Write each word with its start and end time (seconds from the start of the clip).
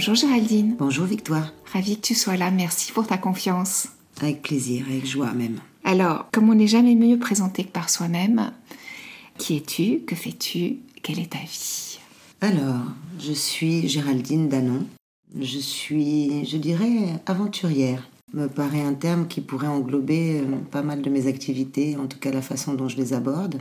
Bonjour 0.00 0.14
Géraldine. 0.14 0.76
Bonjour 0.78 1.04
Victoire. 1.04 1.52
Ravie 1.74 1.96
que 1.96 2.06
tu 2.06 2.14
sois 2.14 2.38
là, 2.38 2.50
merci 2.50 2.90
pour 2.90 3.06
ta 3.06 3.18
confiance. 3.18 3.88
Avec 4.22 4.40
plaisir, 4.40 4.86
avec 4.88 5.04
joie 5.04 5.34
même. 5.34 5.58
Alors, 5.84 6.30
comme 6.32 6.48
on 6.48 6.54
n'est 6.54 6.66
jamais 6.66 6.94
mieux 6.94 7.18
présenté 7.18 7.64
que 7.64 7.68
par 7.68 7.90
soi-même, 7.90 8.50
qui 9.36 9.58
es-tu? 9.58 10.00
Que 10.06 10.16
fais-tu? 10.16 10.78
Quelle 11.02 11.18
est 11.18 11.32
ta 11.32 11.38
vie? 11.40 11.98
Alors, 12.40 12.80
je 13.18 13.32
suis 13.34 13.88
Géraldine 13.88 14.48
Danon. 14.48 14.86
Je 15.38 15.58
suis, 15.58 16.46
je 16.46 16.56
dirais, 16.56 17.20
aventurière. 17.26 18.08
Me 18.32 18.46
paraît 18.46 18.80
un 18.80 18.94
terme 18.94 19.28
qui 19.28 19.42
pourrait 19.42 19.66
englober 19.66 20.40
euh, 20.40 20.56
pas 20.70 20.80
mal 20.80 21.02
de 21.02 21.10
mes 21.10 21.26
activités, 21.26 21.98
en 21.98 22.06
tout 22.06 22.18
cas 22.18 22.30
la 22.30 22.40
façon 22.40 22.72
dont 22.72 22.88
je 22.88 22.96
les 22.96 23.12
aborde. 23.12 23.60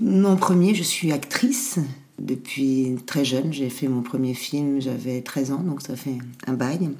En 0.00 0.36
premier, 0.36 0.76
je 0.76 0.84
suis 0.84 1.10
actrice, 1.10 1.80
depuis 2.18 2.96
très 3.06 3.24
jeune. 3.24 3.52
J'ai 3.52 3.70
fait 3.70 3.88
mon 3.88 4.02
premier 4.02 4.34
film, 4.34 4.80
j'avais 4.80 5.22
13 5.22 5.52
ans, 5.52 5.62
donc 5.62 5.82
ça 5.82 5.96
fait 5.96 6.18
un 6.46 6.54
bail. 6.54 6.90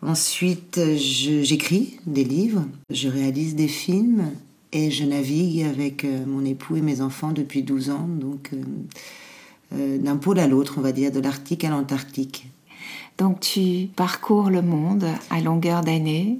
Ensuite, 0.00 0.80
j'écris 0.96 1.98
des 2.06 2.24
livres, 2.24 2.64
je 2.90 3.08
réalise 3.08 3.56
des 3.56 3.68
films 3.68 4.30
et 4.72 4.90
je 4.90 5.04
navigue 5.04 5.62
avec 5.62 6.04
euh, 6.04 6.24
mon 6.26 6.44
époux 6.44 6.76
et 6.76 6.82
mes 6.82 7.00
enfants 7.00 7.32
depuis 7.32 7.62
12 7.62 7.90
ans, 7.90 8.06
donc 8.08 8.50
euh, 8.52 8.62
euh, 9.74 9.98
d'un 9.98 10.16
pôle 10.16 10.38
à 10.38 10.46
l'autre, 10.46 10.74
on 10.78 10.82
va 10.82 10.92
dire, 10.92 11.10
de 11.10 11.20
l'Arctique 11.20 11.64
à 11.64 11.70
l'Antarctique. 11.70 12.46
Donc 13.16 13.40
tu 13.40 13.88
parcours 13.96 14.50
le 14.50 14.62
monde 14.62 15.06
à 15.30 15.40
longueur 15.40 15.80
d'année 15.80 16.38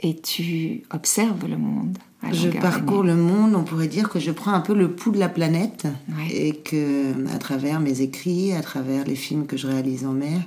et 0.00 0.16
tu 0.16 0.82
observes 0.92 1.46
le 1.46 1.56
monde. 1.56 1.98
Je 2.32 2.48
parcours 2.48 3.02
le 3.02 3.16
monde, 3.16 3.54
on 3.54 3.64
pourrait 3.64 3.88
dire 3.88 4.10
que 4.10 4.18
je 4.18 4.30
prends 4.30 4.52
un 4.52 4.60
peu 4.60 4.74
le 4.74 4.92
pouls 4.92 5.10
de 5.12 5.18
la 5.18 5.30
planète 5.30 5.86
et 6.30 6.52
que 6.52 7.12
à 7.34 7.38
travers 7.38 7.80
mes 7.80 8.02
écrits, 8.02 8.52
à 8.52 8.60
travers 8.60 9.04
les 9.04 9.14
films 9.14 9.46
que 9.46 9.56
je 9.56 9.66
réalise 9.66 10.04
en 10.04 10.12
mer, 10.12 10.42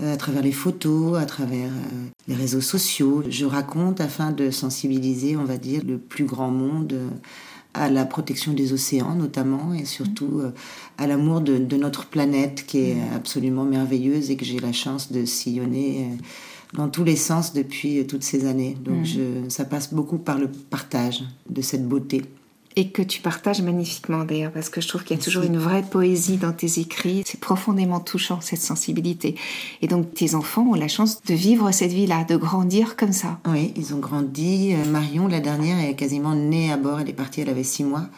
euh, 0.00 0.12
à 0.12 0.16
travers 0.16 0.42
les 0.42 0.52
photos, 0.52 1.18
à 1.18 1.24
travers 1.24 1.70
euh, 1.70 2.06
les 2.28 2.34
réseaux 2.34 2.60
sociaux, 2.60 3.24
je 3.28 3.46
raconte 3.46 4.00
afin 4.00 4.30
de 4.30 4.50
sensibiliser, 4.50 5.36
on 5.36 5.44
va 5.44 5.56
dire, 5.56 5.82
le 5.86 5.96
plus 5.98 6.24
grand 6.24 6.50
monde 6.50 6.92
euh, 6.92 7.08
à 7.72 7.90
la 7.90 8.04
protection 8.04 8.52
des 8.52 8.72
océans 8.72 9.14
notamment 9.14 9.74
et 9.74 9.84
surtout 9.84 10.40
à 10.96 11.06
l'amour 11.06 11.42
de, 11.42 11.76
notre 11.76 12.06
planète 12.06 12.64
qui 12.66 12.78
est 12.78 12.94
mm. 12.94 13.16
absolument 13.16 13.64
merveilleuse 13.64 14.30
et 14.30 14.36
que 14.36 14.46
j'ai 14.46 14.58
la 14.60 14.72
chance 14.72 15.12
de 15.12 15.26
sillonner 15.26 16.08
dans 16.76 16.88
tous 16.88 17.04
les 17.04 17.16
sens 17.16 17.52
depuis 17.52 18.06
toutes 18.06 18.22
ces 18.22 18.46
années. 18.46 18.76
Donc 18.80 19.06
mm. 19.06 19.50
ça 19.50 19.64
passe 19.64 19.92
beaucoup 19.92 20.18
par 20.18 20.38
le 20.38 20.48
partage 20.48 21.24
de 21.48 21.62
cette 21.62 21.88
beauté. 21.88 22.22
Et 22.78 22.90
que 22.90 23.00
tu 23.00 23.22
partages 23.22 23.62
magnifiquement 23.62 24.24
d'ailleurs, 24.24 24.52
parce 24.52 24.68
que 24.68 24.82
je 24.82 24.88
trouve 24.88 25.02
qu'il 25.02 25.16
y 25.16 25.20
a 25.20 25.22
toujours 25.22 25.44
une 25.44 25.56
vraie 25.56 25.80
poésie 25.80 26.36
dans 26.36 26.52
tes 26.52 26.78
écrits. 26.78 27.22
C'est 27.24 27.40
profondément 27.40 28.00
touchant, 28.00 28.42
cette 28.42 28.60
sensibilité. 28.60 29.34
Et 29.80 29.86
donc 29.86 30.12
tes 30.12 30.34
enfants 30.34 30.60
ont 30.60 30.74
la 30.74 30.86
chance 30.86 31.22
de 31.22 31.32
vivre 31.32 31.72
cette 31.72 31.92
vie-là, 31.92 32.24
de 32.24 32.36
grandir 32.36 32.96
comme 32.96 33.12
ça. 33.12 33.40
Oui, 33.46 33.72
ils 33.76 33.94
ont 33.94 33.98
grandi. 33.98 34.74
Euh, 34.74 34.90
Marion, 34.90 35.26
la 35.26 35.40
dernière, 35.40 35.78
est 35.78 35.94
quasiment 35.94 36.34
née 36.34 36.70
à 36.70 36.76
bord. 36.76 37.00
Elle 37.00 37.08
est 37.08 37.14
partie, 37.14 37.40
elle 37.40 37.48
avait 37.48 37.64
six 37.64 37.82
mois. 37.82 38.08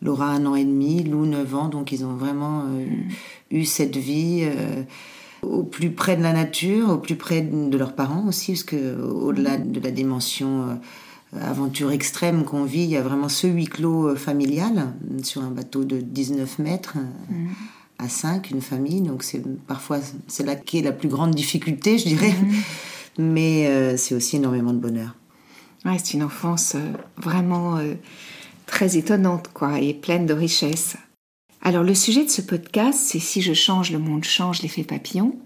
Laura, 0.00 0.28
un 0.28 0.46
an 0.46 0.54
et 0.54 0.64
demi. 0.64 1.02
Lou, 1.02 1.26
neuf 1.26 1.54
ans. 1.54 1.68
Donc 1.68 1.92
ils 1.92 2.02
ont 2.02 2.14
vraiment 2.14 2.62
euh, 2.62 2.86
mm. 2.86 3.56
eu 3.58 3.64
cette 3.66 3.98
vie. 3.98 4.40
Euh, 4.44 4.84
au 5.42 5.64
plus 5.64 5.90
près 5.90 6.16
de 6.16 6.22
la 6.22 6.32
nature, 6.32 6.90
au 6.90 6.98
plus 6.98 7.16
près 7.16 7.42
de 7.42 7.76
leurs 7.76 7.94
parents 7.94 8.26
aussi, 8.26 8.52
parce 8.52 8.64
que 8.64 9.00
au-delà 9.00 9.58
de 9.58 9.80
la 9.80 9.90
dimension 9.90 10.78
euh, 11.34 11.40
aventure 11.40 11.90
extrême 11.90 12.44
qu'on 12.44 12.64
vit, 12.64 12.84
il 12.84 12.90
y 12.90 12.96
a 12.96 13.02
vraiment 13.02 13.28
ce 13.28 13.46
huis 13.46 13.66
clos 13.66 14.08
euh, 14.08 14.16
familial 14.16 14.92
sur 15.22 15.42
un 15.42 15.50
bateau 15.50 15.84
de 15.84 15.98
19 15.98 16.58
mètres. 16.60 16.96
Euh, 16.96 17.34
mm. 17.34 17.48
à 17.98 18.08
5, 18.08 18.50
une 18.50 18.62
famille, 18.62 19.00
donc 19.00 19.22
c'est 19.22 19.42
parfois 19.66 19.98
c'est 20.28 20.44
là 20.44 20.54
qu'est 20.54 20.82
la 20.82 20.92
plus 20.92 21.08
grande 21.08 21.34
difficulté, 21.34 21.98
je 21.98 22.04
dirais, 22.04 22.32
mm. 22.32 23.22
mais 23.22 23.96
c'est 23.96 24.14
aussi 24.14 24.36
énormément 24.36 24.72
de 24.72 24.78
bonheur. 24.78 25.14
Ouais, 25.84 25.96
c'est 26.02 26.14
une 26.14 26.22
enfance 26.22 26.76
vraiment 27.16 27.78
très 28.66 28.96
étonnante, 28.96 29.50
quoi, 29.52 29.80
et 29.80 29.94
pleine 29.94 30.26
de 30.26 30.34
richesse. 30.34 30.96
Alors 31.62 31.84
le 31.84 31.94
sujet 31.94 32.24
de 32.24 32.30
ce 32.30 32.42
podcast, 32.42 32.98
c'est 33.00 33.20
si 33.20 33.40
je 33.40 33.52
change, 33.52 33.92
le 33.92 33.98
monde 33.98 34.24
change, 34.24 34.62
l'effet 34.62 34.82
papillon. 34.82 35.36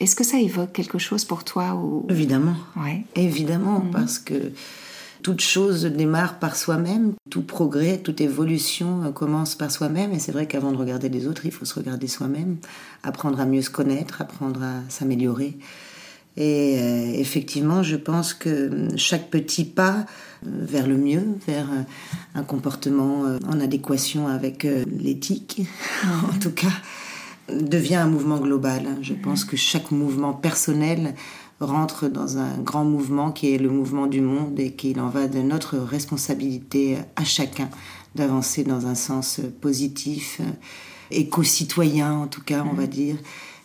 Est-ce 0.00 0.16
que 0.16 0.24
ça 0.24 0.38
évoque 0.38 0.72
quelque 0.72 0.98
chose 0.98 1.24
pour 1.24 1.44
toi 1.44 1.74
ou... 1.74 2.06
Évidemment. 2.08 2.56
Ouais. 2.76 3.04
Évidemment, 3.14 3.80
mhm. 3.80 3.90
parce 3.90 4.18
que 4.18 4.52
toute 5.22 5.40
chose 5.40 5.84
démarre 5.84 6.38
par 6.38 6.56
soi-même, 6.56 7.12
tout 7.30 7.42
progrès, 7.42 7.98
toute 7.98 8.20
évolution 8.20 9.12
commence 9.12 9.54
par 9.54 9.70
soi-même. 9.70 10.12
Et 10.12 10.18
c'est 10.18 10.32
vrai 10.32 10.46
qu'avant 10.46 10.72
de 10.72 10.76
regarder 10.76 11.08
les 11.08 11.28
autres, 11.28 11.46
il 11.46 11.52
faut 11.52 11.64
se 11.64 11.74
regarder 11.74 12.08
soi-même, 12.08 12.56
apprendre 13.02 13.38
à 13.38 13.46
mieux 13.46 13.62
se 13.62 13.70
connaître, 13.70 14.22
apprendre 14.22 14.62
à 14.62 14.80
s'améliorer. 14.88 15.58
Et 16.36 16.78
euh, 16.80 17.12
effectivement, 17.14 17.82
je 17.82 17.96
pense 17.96 18.34
que 18.34 18.88
chaque 18.96 19.30
petit 19.30 19.64
pas 19.64 20.04
euh, 20.44 20.50
vers 20.62 20.86
le 20.86 20.96
mieux, 20.96 21.22
vers 21.46 21.70
euh, 21.70 21.82
un 22.34 22.42
comportement 22.42 23.22
en 23.46 23.60
adéquation 23.60 24.26
avec 24.26 24.64
l'éthique, 24.64 25.62
en 26.04 26.38
tout 26.40 26.50
cas, 26.50 26.72
devient 27.48 27.96
un 27.96 28.08
mouvement 28.08 28.38
global. 28.38 28.98
Je 29.00 29.14
pense 29.14 29.44
que 29.44 29.56
chaque 29.56 29.92
mouvement 29.92 30.32
personnel 30.32 31.14
rentre 31.60 32.08
dans 32.08 32.38
un 32.38 32.58
grand 32.58 32.84
mouvement 32.84 33.30
qui 33.30 33.54
est 33.54 33.58
le 33.58 33.70
mouvement 33.70 34.08
du 34.08 34.20
monde 34.20 34.58
et 34.58 34.72
qu'il 34.72 34.98
en 35.00 35.08
va 35.08 35.28
de 35.28 35.38
notre 35.38 35.78
responsabilité 35.78 36.98
à 37.14 37.24
chacun 37.24 37.70
d'avancer 38.16 38.64
dans 38.64 38.86
un 38.86 38.96
sens 38.96 39.40
positif, 39.60 40.40
éco-citoyen 41.12 42.12
en 42.12 42.26
tout 42.26 42.42
cas, 42.42 42.64
on 42.68 42.74
va 42.74 42.88
dire. 42.88 43.16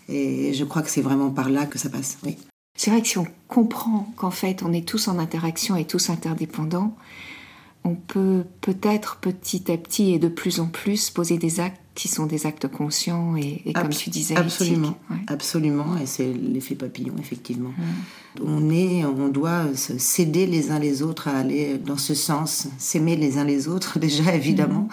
Et 0.07 0.53
je 0.53 0.63
crois 0.65 0.83
que 0.83 0.89
c'est 0.89 1.01
vraiment 1.01 1.31
par 1.31 1.49
là 1.49 1.65
que 1.65 1.79
ça 1.79 1.89
passe. 1.89 2.17
Oui. 2.23 2.37
C'est 2.79 2.91
vrai 2.91 3.01
que 3.01 3.09
si 3.09 3.17
on 3.17 3.27
comprend 3.49 4.09
qu'en 4.15 4.31
fait 4.31 4.63
on 4.63 4.71
est 4.71 4.87
tous 4.87 5.09
en 5.09 5.19
interaction 5.19 5.75
et 5.75 5.83
tous 5.83 6.09
interdépendants, 6.09 6.95
on 7.83 7.93
peut 7.93 8.45
peut-être 8.61 9.17
petit 9.17 9.69
à 9.69 9.75
petit 9.75 10.13
et 10.13 10.17
de 10.17 10.29
plus 10.29 10.61
en 10.61 10.67
plus 10.67 11.09
poser 11.09 11.37
des 11.37 11.59
actes 11.59 11.81
qui 11.93 12.07
sont 12.07 12.25
des 12.25 12.45
actes 12.45 12.69
conscients 12.69 13.35
et, 13.35 13.73
comme 13.73 13.89
tu 13.89 14.09
disais 14.09 14.37
absolument. 14.37 14.97
absolument 15.27 15.97
et 15.97 16.05
c'est 16.05 16.31
l'effet 16.31 16.75
papillon 16.75 17.15
effectivement. 17.19 17.73
On 18.41 18.69
est 18.69 19.03
on 19.03 19.27
doit 19.27 19.75
se 19.75 19.97
céder 19.97 20.45
les 20.45 20.71
uns 20.71 20.79
les 20.79 21.01
autres 21.01 21.27
à 21.27 21.37
aller 21.37 21.77
dans 21.79 21.97
ce 21.97 22.13
sens 22.13 22.69
s'aimer 22.77 23.17
les 23.17 23.37
uns 23.39 23.43
les 23.43 23.67
autres 23.67 23.99
déjà 24.07 24.33
évidemment 24.33 24.83
mm. 24.83 24.89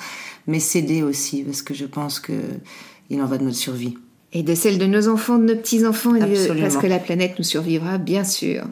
mais 0.48 0.58
céder 0.58 1.04
aussi 1.04 1.44
parce 1.44 1.62
que 1.62 1.72
je 1.72 1.86
pense 1.86 2.18
que 2.18 2.32
il 3.10 3.22
en 3.22 3.26
va 3.26 3.38
de 3.38 3.44
notre 3.44 3.56
survie 3.56 3.96
et 4.36 4.42
de 4.42 4.54
celle 4.54 4.76
de 4.76 4.84
nos 4.84 5.08
enfants, 5.08 5.38
de 5.38 5.44
nos 5.44 5.56
petits-enfants, 5.56 6.12
parce 6.60 6.76
que 6.76 6.86
la 6.86 6.98
planète 6.98 7.38
nous 7.38 7.44
survivra, 7.44 7.96
bien 7.96 8.22
sûr. 8.22 8.64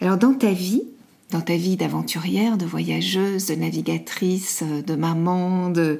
Alors 0.00 0.16
dans 0.16 0.32
ta 0.32 0.52
vie, 0.52 0.84
dans 1.32 1.40
ta 1.40 1.56
vie 1.56 1.76
d'aventurière, 1.76 2.56
de 2.56 2.66
voyageuse, 2.66 3.46
de 3.46 3.56
navigatrice, 3.56 4.62
de 4.86 4.94
maman, 4.94 5.70
de, 5.70 5.98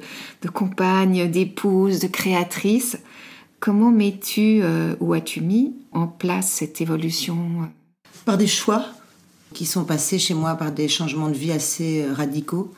compagne, 0.53 1.29
d'épouse, 1.29 1.99
de 1.99 2.07
créatrice, 2.07 2.97
comment 3.59 3.91
mets-tu 3.91 4.61
euh, 4.63 4.95
ou 5.01 5.11
as-tu 5.13 5.41
mis 5.41 5.73
en 5.91 6.07
place 6.07 6.47
cette 6.47 6.79
évolution? 6.79 7.37
Par 8.23 8.37
des 8.37 8.47
choix 8.47 8.85
qui 9.53 9.65
sont 9.65 9.83
passés 9.83 10.17
chez 10.17 10.33
moi 10.33 10.55
par 10.55 10.71
des 10.71 10.87
changements 10.87 11.29
de 11.29 11.35
vie 11.35 11.51
assez 11.51 12.03
euh, 12.03 12.13
radicaux. 12.13 12.73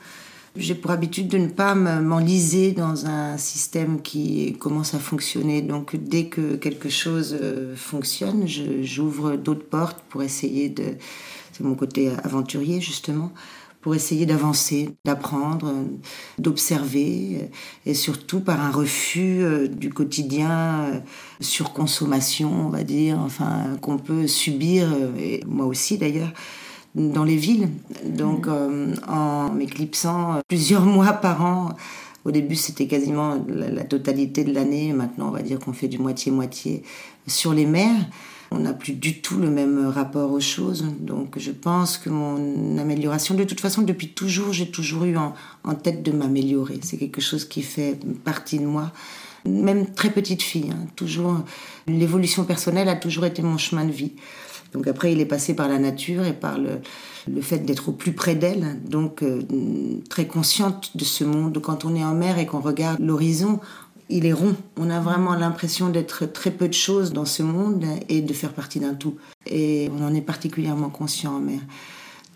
J'ai 0.56 0.74
pour 0.74 0.90
habitude 0.90 1.28
de 1.28 1.38
ne 1.38 1.46
pas 1.46 1.74
m'enliser 1.76 2.72
dans 2.72 3.06
un 3.06 3.38
système 3.38 4.02
qui 4.02 4.56
commence 4.58 4.94
à 4.94 4.98
fonctionner. 4.98 5.62
Donc 5.62 5.94
dès 5.94 6.26
que 6.26 6.56
quelque 6.56 6.88
chose 6.88 7.36
euh, 7.40 7.76
fonctionne, 7.76 8.46
j'ouvre 8.46 9.36
d'autres 9.36 9.66
portes 9.66 10.02
pour 10.08 10.22
essayer 10.24 10.68
de... 10.68 10.96
c'est 11.52 11.62
mon 11.62 11.76
côté 11.76 12.10
aventurier 12.24 12.80
justement, 12.80 13.32
pour 13.80 13.94
essayer 13.94 14.26
d'avancer, 14.26 14.90
d'apprendre, 15.04 15.72
d'observer, 16.38 17.48
et 17.86 17.94
surtout 17.94 18.40
par 18.40 18.60
un 18.60 18.70
refus 18.70 19.42
euh, 19.42 19.68
du 19.68 19.90
quotidien, 19.90 20.80
euh, 20.80 21.00
surconsommation, 21.40 22.66
on 22.66 22.68
va 22.68 22.82
dire, 22.82 23.18
enfin, 23.20 23.76
qu'on 23.80 23.98
peut 23.98 24.26
subir, 24.26 24.92
euh, 24.92 25.16
et 25.18 25.42
moi 25.46 25.66
aussi 25.66 25.96
d'ailleurs, 25.96 26.32
dans 26.94 27.24
les 27.24 27.36
villes. 27.36 27.68
Donc, 28.04 28.46
mmh. 28.46 28.94
en 29.08 29.52
m'éclipsant 29.52 30.40
plusieurs 30.48 30.84
mois 30.86 31.12
par 31.12 31.44
an, 31.44 31.70
au 32.24 32.30
début, 32.30 32.56
c'était 32.56 32.86
quasiment 32.86 33.42
la, 33.48 33.84
totalité 33.84 34.44
de 34.44 34.52
l'année. 34.52 34.92
Maintenant, 34.92 35.28
on 35.28 35.30
va 35.30 35.42
dire 35.42 35.58
qu'on 35.58 35.72
fait 35.72 35.88
du 35.88 35.98
moitié-moitié 35.98 36.82
sur 37.26 37.54
les 37.54 37.64
mers. 37.64 37.96
On 38.50 38.58
n'a 38.58 38.74
plus 38.74 38.92
du 38.92 39.22
tout 39.22 39.38
le 39.38 39.48
même 39.48 39.86
rapport 39.86 40.30
aux 40.32 40.40
choses. 40.40 40.84
Donc 41.00 41.38
je 41.38 41.52
pense 41.52 41.96
que 41.96 42.10
mon 42.10 42.76
amélioration, 42.78 43.34
de 43.34 43.44
toute 43.44 43.60
façon, 43.60 43.82
depuis 43.82 44.08
toujours, 44.08 44.52
j'ai 44.52 44.70
toujours 44.70 45.04
eu 45.04 45.16
en, 45.16 45.32
tête 45.74 46.02
de 46.02 46.12
m'améliorer. 46.12 46.80
C'est 46.82 46.98
quelque 46.98 47.20
chose 47.20 47.46
qui 47.46 47.62
fait 47.62 47.98
partie 48.24 48.58
de 48.58 48.66
moi. 48.66 48.92
Même 49.46 49.86
très 49.86 50.10
petite 50.10 50.42
fille, 50.42 50.70
hein. 50.70 50.86
toujours 50.96 51.38
l'évolution 51.86 52.44
personnelle 52.44 52.90
a 52.90 52.96
toujours 52.96 53.24
été 53.24 53.40
mon 53.40 53.56
chemin 53.56 53.86
de 53.86 53.90
vie. 53.90 54.12
Donc 54.72 54.86
après, 54.86 55.12
il 55.12 55.20
est 55.20 55.26
passé 55.26 55.54
par 55.54 55.68
la 55.68 55.78
nature 55.78 56.24
et 56.24 56.32
par 56.32 56.58
le, 56.58 56.80
le 57.28 57.40
fait 57.40 57.58
d'être 57.58 57.88
au 57.88 57.92
plus 57.92 58.12
près 58.12 58.34
d'elle, 58.34 58.80
donc 58.88 59.22
euh, 59.22 59.42
très 60.08 60.26
consciente 60.26 60.96
de 60.96 61.04
ce 61.04 61.24
monde. 61.24 61.60
Quand 61.60 61.84
on 61.84 61.94
est 61.94 62.04
en 62.04 62.14
mer 62.14 62.38
et 62.38 62.46
qu'on 62.46 62.60
regarde 62.60 63.00
l'horizon, 63.00 63.60
il 64.08 64.26
est 64.26 64.32
rond. 64.32 64.56
On 64.76 64.90
a 64.90 65.00
vraiment 65.00 65.34
l'impression 65.34 65.88
d'être 65.88 66.26
très 66.26 66.50
peu 66.50 66.68
de 66.68 66.74
choses 66.74 67.12
dans 67.12 67.24
ce 67.24 67.42
monde 67.42 67.84
et 68.08 68.20
de 68.20 68.32
faire 68.32 68.52
partie 68.52 68.80
d'un 68.80 68.94
tout. 68.94 69.16
Et 69.46 69.90
on 69.96 70.04
en 70.04 70.14
est 70.14 70.20
particulièrement 70.20 70.90
conscient 70.90 71.36
en 71.36 71.40
mer. 71.40 71.60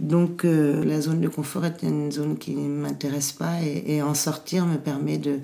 Donc 0.00 0.44
euh, 0.44 0.84
la 0.84 1.00
zone 1.00 1.20
de 1.20 1.28
confort 1.28 1.64
est 1.64 1.82
une 1.82 2.10
zone 2.10 2.36
qui 2.36 2.54
ne 2.54 2.68
m'intéresse 2.68 3.32
pas 3.32 3.62
et, 3.62 4.02
en 4.02 4.14
sortir 4.14 4.66
me 4.66 4.76
permet 4.76 5.18
de, 5.18 5.38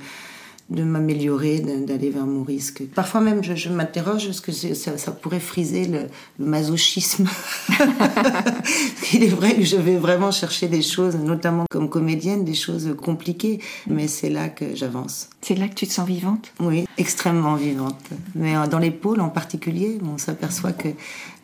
de 0.70 0.84
m'améliorer, 0.84 1.60
d'aller 1.60 2.10
vers 2.10 2.26
mon 2.26 2.44
risque. 2.44 2.82
Parfois 2.94 3.20
même, 3.20 3.42
je, 3.42 3.68
m'interroge 3.68 4.26
parce 4.26 4.40
que 4.40 4.52
ça, 4.52 4.96
ça, 4.96 5.10
pourrait 5.10 5.40
friser 5.40 5.86
le, 5.86 6.06
masochisme. 6.38 7.26
Il 9.12 9.24
est 9.24 9.28
vrai 9.28 9.56
que 9.56 9.64
je 9.64 9.76
vais 9.76 9.96
vraiment 9.96 10.30
chercher 10.30 10.68
des 10.68 10.82
choses, 10.82 11.16
notamment 11.16 11.64
comme 11.70 11.88
comédienne, 11.88 12.44
des 12.44 12.54
choses 12.54 12.94
compliquées, 13.02 13.60
mais 13.88 14.06
c'est 14.06 14.30
là 14.30 14.48
que 14.48 14.76
j'avance. 14.76 15.28
C'est 15.42 15.56
là 15.56 15.68
que 15.68 15.74
tu 15.74 15.86
te 15.86 15.92
sens 15.92 16.06
vivante? 16.06 16.52
Oui, 16.60 16.86
extrêmement 16.98 17.56
vivante. 17.56 17.98
Mais 18.34 18.54
dans 18.68 18.78
les 18.78 18.92
pôles 18.92 19.20
en 19.20 19.28
particulier, 19.28 19.98
on 20.04 20.18
s'aperçoit 20.18 20.72
que 20.72 20.88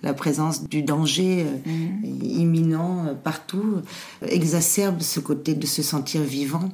la 0.03 0.15
présence 0.15 0.69
du 0.69 0.83
danger 0.83 1.45
euh, 1.47 1.71
mmh. 1.71 2.23
imminent 2.23 3.07
euh, 3.07 3.15
partout 3.15 3.83
exacerbe 4.29 5.01
ce 5.01 5.19
côté 5.21 5.55
de 5.55 5.67
se 5.67 5.83
sentir 5.83 6.23
vivant. 6.23 6.71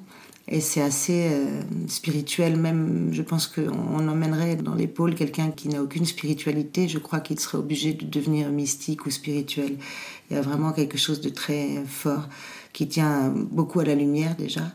Et 0.53 0.61
c'est 0.61 0.83
assez 0.83 1.31
euh, 1.33 1.63
spirituel, 1.89 2.59
même. 2.59 3.09
Je 3.11 3.23
pense 3.23 3.47
qu'on 3.47 4.07
emmènerait 4.07 4.57
dans 4.57 4.75
l'épaule 4.75 5.15
quelqu'un 5.15 5.51
qui 5.51 5.69
n'a 5.69 5.83
aucune 5.83 6.05
spiritualité, 6.05 6.89
je 6.89 6.99
crois 6.99 7.21
qu'il 7.21 7.41
serait 7.41 7.57
obligé 7.57 7.95
de 7.95 8.05
devenir 8.05 8.51
mystique 8.51 9.07
ou 9.07 9.11
spirituel. 9.11 9.79
Il 10.31 10.37
y 10.37 10.39
a 10.39 10.43
vraiment 10.43 10.73
quelque 10.73 10.99
chose 10.99 11.23
de 11.23 11.31
très 11.31 11.83
fort 11.87 12.29
qui 12.75 12.87
tient 12.87 13.31
beaucoup 13.31 13.81
à 13.81 13.85
la 13.87 13.95
lumière 13.95 14.37
déjà, 14.37 14.75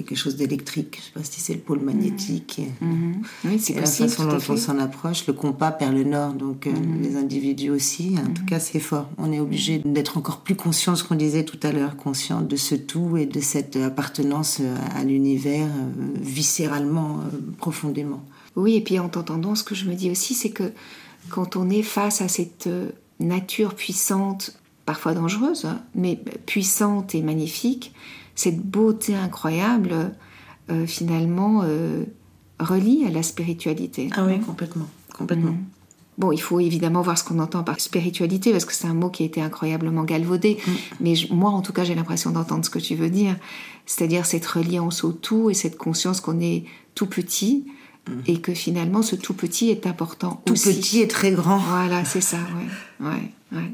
quelque 0.00 0.14
chose 0.14 0.36
d'électrique. 0.36 0.96
Je 0.96 1.00
ne 1.00 1.04
sais 1.24 1.30
pas 1.30 1.36
si 1.36 1.40
c'est 1.40 1.54
le 1.54 1.60
pôle 1.60 1.80
magnétique. 1.80 2.60
Mhm. 2.80 2.88
Mhm. 2.88 3.22
Oui, 3.44 3.58
c'est 3.58 3.74
la 3.74 3.86
façon 3.86 4.24
dont 4.24 4.38
on 4.48 4.56
s'en 4.56 4.78
approche. 4.78 5.26
Le 5.26 5.34
compas 5.34 5.70
perd 5.70 5.94
le 5.94 6.04
nord, 6.04 6.32
donc 6.32 6.66
euh, 6.66 6.70
mhm. 6.70 7.02
les 7.02 7.16
individus 7.16 7.70
aussi. 7.70 8.16
En 8.18 8.32
tout 8.32 8.44
cas, 8.44 8.58
c'est 8.58 8.80
fort. 8.80 9.08
On 9.18 9.32
est 9.32 9.40
obligé 9.40 9.78
d'être 9.84 10.16
encore 10.16 10.40
plus 10.40 10.56
conscient 10.56 10.92
de 10.92 10.98
ce 10.98 11.04
qu'on 11.04 11.14
disait 11.14 11.44
tout 11.44 11.60
à 11.62 11.72
l'heure, 11.72 11.96
conscient 11.96 12.40
de 12.40 12.56
ce 12.56 12.74
tout 12.74 13.16
et 13.16 13.26
de 13.26 13.40
cette 13.40 13.76
appartenance 13.76 14.58
euh, 14.60 14.74
à 14.94 15.04
l'univers 15.04 15.66
euh, 15.66 16.18
viscéralement, 16.20 17.20
profondément. 17.58 18.24
Oui, 18.56 18.76
et 18.76 18.80
puis 18.80 18.98
en 18.98 19.08
t'entendant, 19.08 19.54
ce 19.54 19.64
que 19.64 19.74
je 19.74 19.86
me 19.86 19.94
dis 19.94 20.10
aussi, 20.10 20.34
c'est 20.34 20.50
que 20.50 20.72
quand 21.28 21.56
on 21.56 21.68
est 21.70 21.82
face 21.82 22.20
à 22.20 22.28
cette 22.28 22.68
nature 23.20 23.74
puissante, 23.74 24.58
parfois 24.84 25.14
dangereuse, 25.14 25.64
hein, 25.64 25.80
mais 25.94 26.16
puissante 26.46 27.14
et 27.14 27.22
magnifique, 27.22 27.92
cette 28.34 28.60
beauté 28.60 29.14
incroyable, 29.14 30.12
euh, 30.70 30.86
finalement, 30.86 31.62
euh, 31.64 32.04
relie 32.58 33.04
à 33.06 33.10
la 33.10 33.22
spiritualité. 33.22 34.10
Ah 34.16 34.24
oui, 34.26 34.40
complètement. 34.40 34.88
complètement. 35.16 35.52
Mm. 35.52 35.64
Bon, 36.18 36.30
il 36.30 36.40
faut 36.40 36.60
évidemment 36.60 37.02
voir 37.02 37.16
ce 37.16 37.24
qu'on 37.24 37.38
entend 37.38 37.64
par 37.64 37.80
spiritualité, 37.80 38.52
parce 38.52 38.64
que 38.64 38.72
c'est 38.72 38.86
un 38.86 38.94
mot 38.94 39.10
qui 39.10 39.22
a 39.22 39.26
été 39.26 39.40
incroyablement 39.40 40.04
galvaudé. 40.04 40.58
Mm. 40.66 40.70
Mais 41.00 41.14
moi, 41.30 41.50
en 41.50 41.62
tout 41.62 41.72
cas, 41.72 41.84
j'ai 41.84 41.94
l'impression 41.94 42.30
d'entendre 42.30 42.64
ce 42.64 42.70
que 42.70 42.78
tu 42.78 42.94
veux 42.94 43.10
dire. 43.10 43.36
C'est-à-dire 43.86 44.26
cette 44.26 44.46
reliance 44.46 45.04
au 45.04 45.12
tout 45.12 45.50
et 45.50 45.54
cette 45.54 45.76
conscience 45.76 46.20
qu'on 46.20 46.40
est 46.40 46.64
tout 46.94 47.06
petit 47.06 47.66
mm. 48.08 48.12
et 48.26 48.40
que 48.40 48.54
finalement, 48.54 49.02
ce 49.02 49.16
tout 49.16 49.34
petit 49.34 49.70
est 49.70 49.86
important 49.86 50.42
tout 50.44 50.52
aussi. 50.52 50.70
Tout 50.70 50.80
petit 50.80 51.00
est 51.00 51.10
très 51.10 51.32
grand. 51.32 51.58
Voilà, 51.58 52.04
c'est 52.04 52.20
ça, 52.20 52.38
ouais. 53.00 53.06
ouais, 53.08 53.32
ouais. 53.58 53.72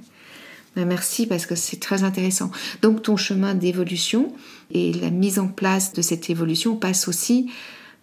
Ben, 0.78 0.86
merci 0.86 1.26
parce 1.26 1.44
que 1.44 1.56
c'est 1.56 1.80
très 1.80 2.04
intéressant. 2.04 2.52
Donc 2.82 3.02
ton 3.02 3.16
chemin 3.16 3.56
d'évolution 3.56 4.32
et 4.70 4.92
la 4.92 5.10
mise 5.10 5.40
en 5.40 5.48
place 5.48 5.92
de 5.92 6.02
cette 6.02 6.30
évolution 6.30 6.76
passe 6.76 7.08
aussi 7.08 7.50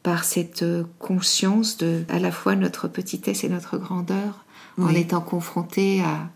par 0.04 0.26
cette 0.26 0.64
euh, 0.64 0.84
conscience 1.00 1.78
de 1.78 2.04
à 2.10 2.20
la 2.20 2.34
fois 2.34 2.58
notre 2.58 2.90
petitesse 2.90 3.46
et 3.46 3.50
notre 3.50 3.78
grandeur 3.78 4.44
en 4.78 4.90
étant 4.90 5.22
confronté 5.22 6.02
à, 6.02 6.30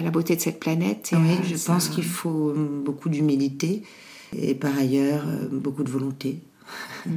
la 0.00 0.12
beauté 0.12 0.36
de 0.36 0.40
cette 0.40 0.60
planète. 0.60 1.10
oui, 1.12 1.38
je 1.44 1.56
pense 1.56 1.88
qu'il 1.88 2.04
faut 2.04 2.50
euh, 2.50 2.82
beaucoup 2.84 3.08
d'humilité 3.08 3.82
et 4.32 4.54
par 4.54 4.78
ailleurs 4.78 5.24
euh, 5.26 5.48
beaucoup 5.50 5.82
de 5.82 5.90
volonté. 5.90 6.38
Mmh. 7.04 7.10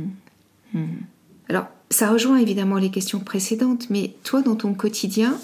Mmh. 0.74 0.86
Alors, 1.48 1.68
ça 1.92 2.10
rejoint 2.10 2.38
évidemment 2.38 2.78
les 2.78 2.90
questions 2.90 3.20
précédentes, 3.20 3.92
mais 3.92 4.16
toi, 4.24 4.42
dans 4.42 4.56
ton 4.56 4.74
quotidien, 4.74 5.38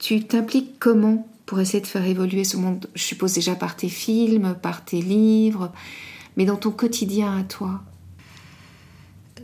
tu 0.00 0.24
t'impliques 0.24 0.80
comment 0.80 1.28
pour 1.52 1.60
essayer 1.60 1.82
de 1.82 1.86
faire 1.86 2.06
évoluer 2.06 2.44
ce 2.44 2.56
monde 2.56 2.88
Je 2.94 3.02
suppose 3.02 3.34
déjà 3.34 3.54
par 3.54 3.76
tes 3.76 3.90
films, 3.90 4.56
par 4.62 4.86
tes 4.86 5.02
livres, 5.02 5.70
mais 6.38 6.46
dans 6.46 6.56
ton 6.56 6.70
quotidien 6.70 7.36
à 7.36 7.42
toi 7.42 7.82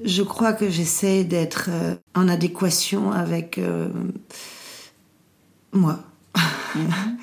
Je 0.06 0.22
crois 0.22 0.54
que 0.54 0.70
j'essaie 0.70 1.24
d'être 1.24 1.68
euh, 1.68 1.96
en 2.14 2.26
adéquation 2.28 3.12
avec 3.12 3.58
euh, 3.58 3.90
moi. 5.74 5.98
Mhm. 6.74 7.18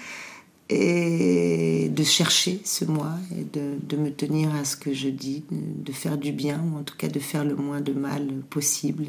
et 0.70 1.89
de 1.89 2.04
chercher 2.04 2.62
ce 2.63 2.86
moi 2.86 3.13
et 3.32 3.44
de, 3.44 3.80
de, 3.82 3.98
me 3.98 4.12
tenir 4.12 4.54
à 4.54 4.65
ce 4.65 4.77
que 4.77 4.94
je 4.94 5.10
dis, 5.10 5.44
de 5.50 5.92
faire 5.92 6.20
du 6.20 6.32
bien 6.32 6.63
ou 6.63 6.77
en 6.77 6.84
tout 6.84 6.96
cas 6.96 7.08
de 7.08 7.20
faire 7.20 7.44
le 7.44 7.56
moins 7.56 7.82
de 7.82 7.94
mal 7.94 8.27
possible 8.51 9.06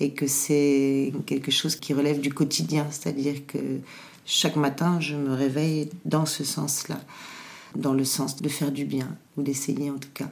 et 0.00 0.10
que 0.10 0.26
c'est 0.26 1.12
quelque 1.24 1.52
chose 1.52 1.76
qui 1.76 1.94
relève 1.94 2.20
du 2.20 2.32
quotidien, 2.32 2.88
c'est-à-dire 2.90 3.46
que 3.46 3.80
chaque 4.26 4.56
matin, 4.56 5.00
je 5.00 5.16
me 5.16 5.34
réveille 5.34 5.90
dans 6.04 6.26
ce 6.26 6.44
sens-là, 6.44 7.00
dans 7.76 7.92
le 7.92 8.04
sens 8.04 8.40
de 8.40 8.48
faire 8.48 8.72
du 8.72 8.84
bien, 8.84 9.08
ou 9.36 9.42
d'essayer 9.42 9.90
en 9.90 9.98
tout 9.98 10.12
cas, 10.14 10.30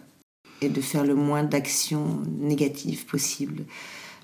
et 0.61 0.69
de 0.69 0.81
faire 0.81 1.05
le 1.05 1.15
moins 1.15 1.43
d'actions 1.43 2.21
négatives 2.41 3.05
possible. 3.07 3.65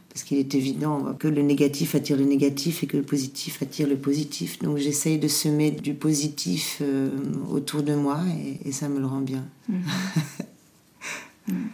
Parce 0.08 0.24
qu'il 0.24 0.38
est 0.38 0.54
évident 0.54 1.14
que 1.18 1.28
le 1.28 1.42
négatif 1.42 1.94
attire 1.94 2.16
le 2.16 2.24
négatif 2.24 2.82
et 2.82 2.86
que 2.86 2.96
le 2.96 3.02
positif 3.02 3.62
attire 3.62 3.86
le 3.86 3.96
positif. 3.96 4.58
Donc 4.60 4.78
j'essaye 4.78 5.18
de 5.18 5.28
semer 5.28 5.70
du 5.70 5.94
positif 5.94 6.78
euh, 6.80 7.10
autour 7.50 7.82
de 7.82 7.94
moi 7.94 8.20
et, 8.64 8.72
ça 8.72 8.88
me 8.88 8.98
le 8.98 9.06
rend 9.06 9.20
bien. 9.20 9.44
Mhm. 9.68 9.82
Mhm. 11.50 11.70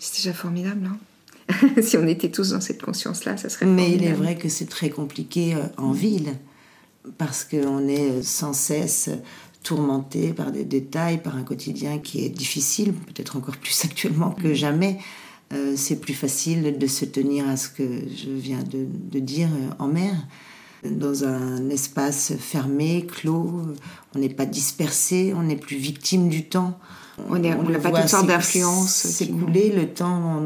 C'est 0.00 0.16
déjà 0.16 0.32
formidable. 0.32 0.90
Hein 0.90 0.98
si 1.82 1.96
on 1.96 2.06
était 2.08 2.32
tous 2.32 2.50
dans 2.50 2.60
cette 2.60 2.82
conscience-là, 2.82 3.36
ça 3.36 3.48
serait 3.48 3.64
Mais 3.64 3.92
il 3.92 4.02
est 4.02 4.12
vrai 4.12 4.36
que 4.36 4.48
c'est 4.48 4.66
très 4.66 4.90
compliqué 4.90 5.54
euh, 5.54 5.62
en 5.76 5.92
ville 5.92 6.34
parce 7.16 7.44
qu'on 7.44 7.88
est 7.88 8.22
sans 8.22 8.52
cesse 8.52 9.10
tourmenté 9.62 10.32
par 10.32 10.52
des 10.52 10.64
détails, 10.64 11.18
par 11.18 11.36
un 11.36 11.42
quotidien 11.42 11.98
qui 11.98 12.24
est 12.24 12.28
difficile, 12.28 12.92
peut-être 12.92 13.36
encore 13.36 13.56
plus 13.56 13.84
actuellement 13.84 14.30
que 14.30 14.54
jamais. 14.54 14.98
Euh, 15.52 15.74
c'est 15.76 15.96
plus 15.96 16.14
facile 16.14 16.76
de 16.78 16.86
se 16.86 17.06
tenir 17.06 17.48
à 17.48 17.56
ce 17.56 17.68
que 17.68 17.82
je 17.82 18.30
viens 18.30 18.62
de, 18.62 19.18
dire 19.18 19.48
en 19.78 19.88
mer, 19.88 20.14
dans 20.84 21.24
un 21.24 21.70
espace 21.70 22.34
fermé, 22.38 23.06
clos, 23.06 23.62
on 24.14 24.18
n'est 24.18 24.28
pas 24.28 24.44
dispersé, 24.44 25.32
on 25.34 25.42
n'est 25.42 25.56
plus 25.56 25.76
victime 25.76 26.28
du 26.28 26.44
temps. 26.44 26.78
On 27.30 27.38
n'a 27.38 27.56
pas 27.78 27.90
toutes 27.90 28.08
sortes 28.08 28.28
d'influences. 28.28 28.94
S'écouler, 28.94 29.72
le 29.72 29.88
temps, 29.88 30.44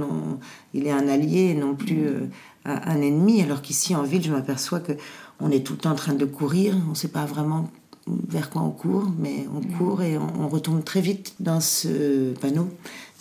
il 0.72 0.86
est 0.86 0.92
un 0.92 1.06
allié 1.08 1.50
et 1.50 1.54
non 1.54 1.74
plus 1.74 2.06
euh, 2.06 2.28
un 2.64 3.00
ennemi, 3.02 3.42
alors 3.42 3.60
qu'ici 3.60 3.94
en 3.94 4.04
ville, 4.04 4.22
je 4.22 4.32
m'aperçois 4.32 4.80
que 4.80 4.92
on 5.40 5.50
est 5.50 5.64
tout 5.64 5.74
le 5.74 5.78
temps 5.78 5.92
en 5.92 5.96
train 5.96 6.14
de 6.14 6.24
courir, 6.24 6.76
on 6.86 6.90
ne 6.90 6.94
sait 6.94 7.08
pas 7.08 7.24
vraiment 7.24 7.70
vers 8.06 8.50
quoi 8.50 8.62
on 8.62 8.70
court, 8.70 9.10
mais 9.18 9.46
on 9.54 9.60
mm. 9.60 9.78
court 9.78 10.02
et 10.02 10.18
on, 10.18 10.48
retombe 10.48 10.84
très 10.84 11.00
vite 11.00 11.34
dans 11.40 11.60
ce 11.60 12.32
panneau. 12.34 12.68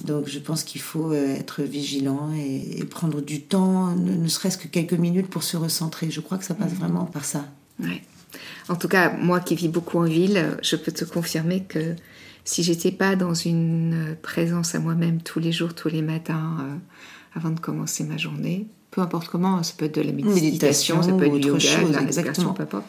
Donc 0.04 0.28
je 0.28 0.40
pense 0.40 0.64
qu'il 0.64 0.82
faut 0.82 1.12
euh, 1.12 1.36
être 1.36 1.62
vigilant 1.62 2.32
et, 2.34 2.84
prendre 2.86 3.22
du 3.22 3.42
temps, 3.42 3.96
ne, 3.96 4.28
serait-ce 4.28 4.58
que 4.58 4.68
quelques 4.68 4.94
minutes 4.94 5.28
pour 5.28 5.44
se 5.44 5.58
recentrer. 5.58 6.10
Je 6.10 6.22
crois 6.22 6.38
que 6.38 6.46
ça 6.46 6.56
passe 6.56 6.74
mm. 6.74 6.78
vraiment 6.78 7.06
par 7.06 7.26
ça. 7.26 7.46
Ouais. 7.80 8.02
En 8.70 8.76
tout 8.76 8.88
cas, 8.88 9.16
moi 9.18 9.40
qui 9.40 9.56
vis 9.56 9.68
beaucoup 9.68 10.00
en 10.00 10.06
ville, 10.06 10.58
je 10.64 10.76
peux 10.76 10.92
te 10.92 11.06
confirmer 11.06 11.64
que 11.64 11.96
si 12.44 12.64
j'étais 12.64 12.92
pas 12.92 13.16
dans 13.16 13.34
une 13.34 14.16
présence 14.22 14.74
à 14.74 14.80
moi-même 14.80 15.22
tous 15.22 15.40
les 15.40 15.52
jours, 15.52 15.76
tous 15.76 15.90
les 15.90 16.02
matins, 16.02 16.58
euh, 16.62 16.76
avant 17.36 17.50
de 17.50 17.60
commencer 17.60 18.04
ma 18.04 18.18
journée, 18.18 18.68
peu 18.92 19.00
importe 19.00 19.30
comment, 19.30 19.64
ça 19.64 19.74
peut 19.78 19.86
être 19.86 19.96
de 19.96 20.02
la 20.02 20.12
méditation, 20.12 21.02
ça 21.02 21.14
peut 21.14 21.26
être 21.26 21.38
du 21.38 21.48
yoga, 21.48 21.60
chose, 21.60 21.92
la 21.92 22.62
importe. 22.62 22.86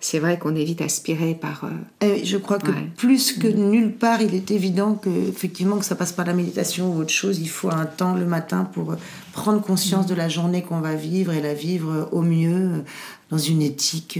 C'est 0.00 0.18
vrai 0.18 0.36
qu'on 0.36 0.56
est 0.56 0.64
vite 0.64 0.80
aspiré 0.80 1.34
par. 1.34 1.70
Euh, 2.02 2.18
je 2.24 2.36
crois 2.36 2.58
que 2.58 2.72
plus 2.96 3.32
que 3.38 3.46
mm. 3.46 3.70
nulle 3.70 3.92
part, 3.92 4.20
il 4.20 4.34
est 4.34 4.50
évident 4.50 4.94
que 4.94 5.08
effectivement 5.08 5.78
que 5.78 5.84
ça 5.84 5.94
passe 5.94 6.12
par 6.12 6.26
la 6.26 6.34
méditation 6.34 6.92
ou 6.92 7.00
autre 7.00 7.12
chose. 7.12 7.38
Il 7.38 7.48
faut 7.48 7.70
un 7.70 7.86
temps 7.86 8.14
le 8.14 8.26
matin 8.26 8.64
pour 8.64 8.96
prendre 9.32 9.62
conscience 9.62 10.06
de 10.06 10.14
la 10.14 10.28
journée 10.28 10.62
qu'on 10.62 10.80
va 10.80 10.94
vivre 10.96 11.32
et 11.32 11.40
la 11.40 11.54
vivre 11.54 12.08
au 12.10 12.22
mieux 12.22 12.82
dans 13.30 13.38
une 13.38 13.62
éthique, 13.62 14.18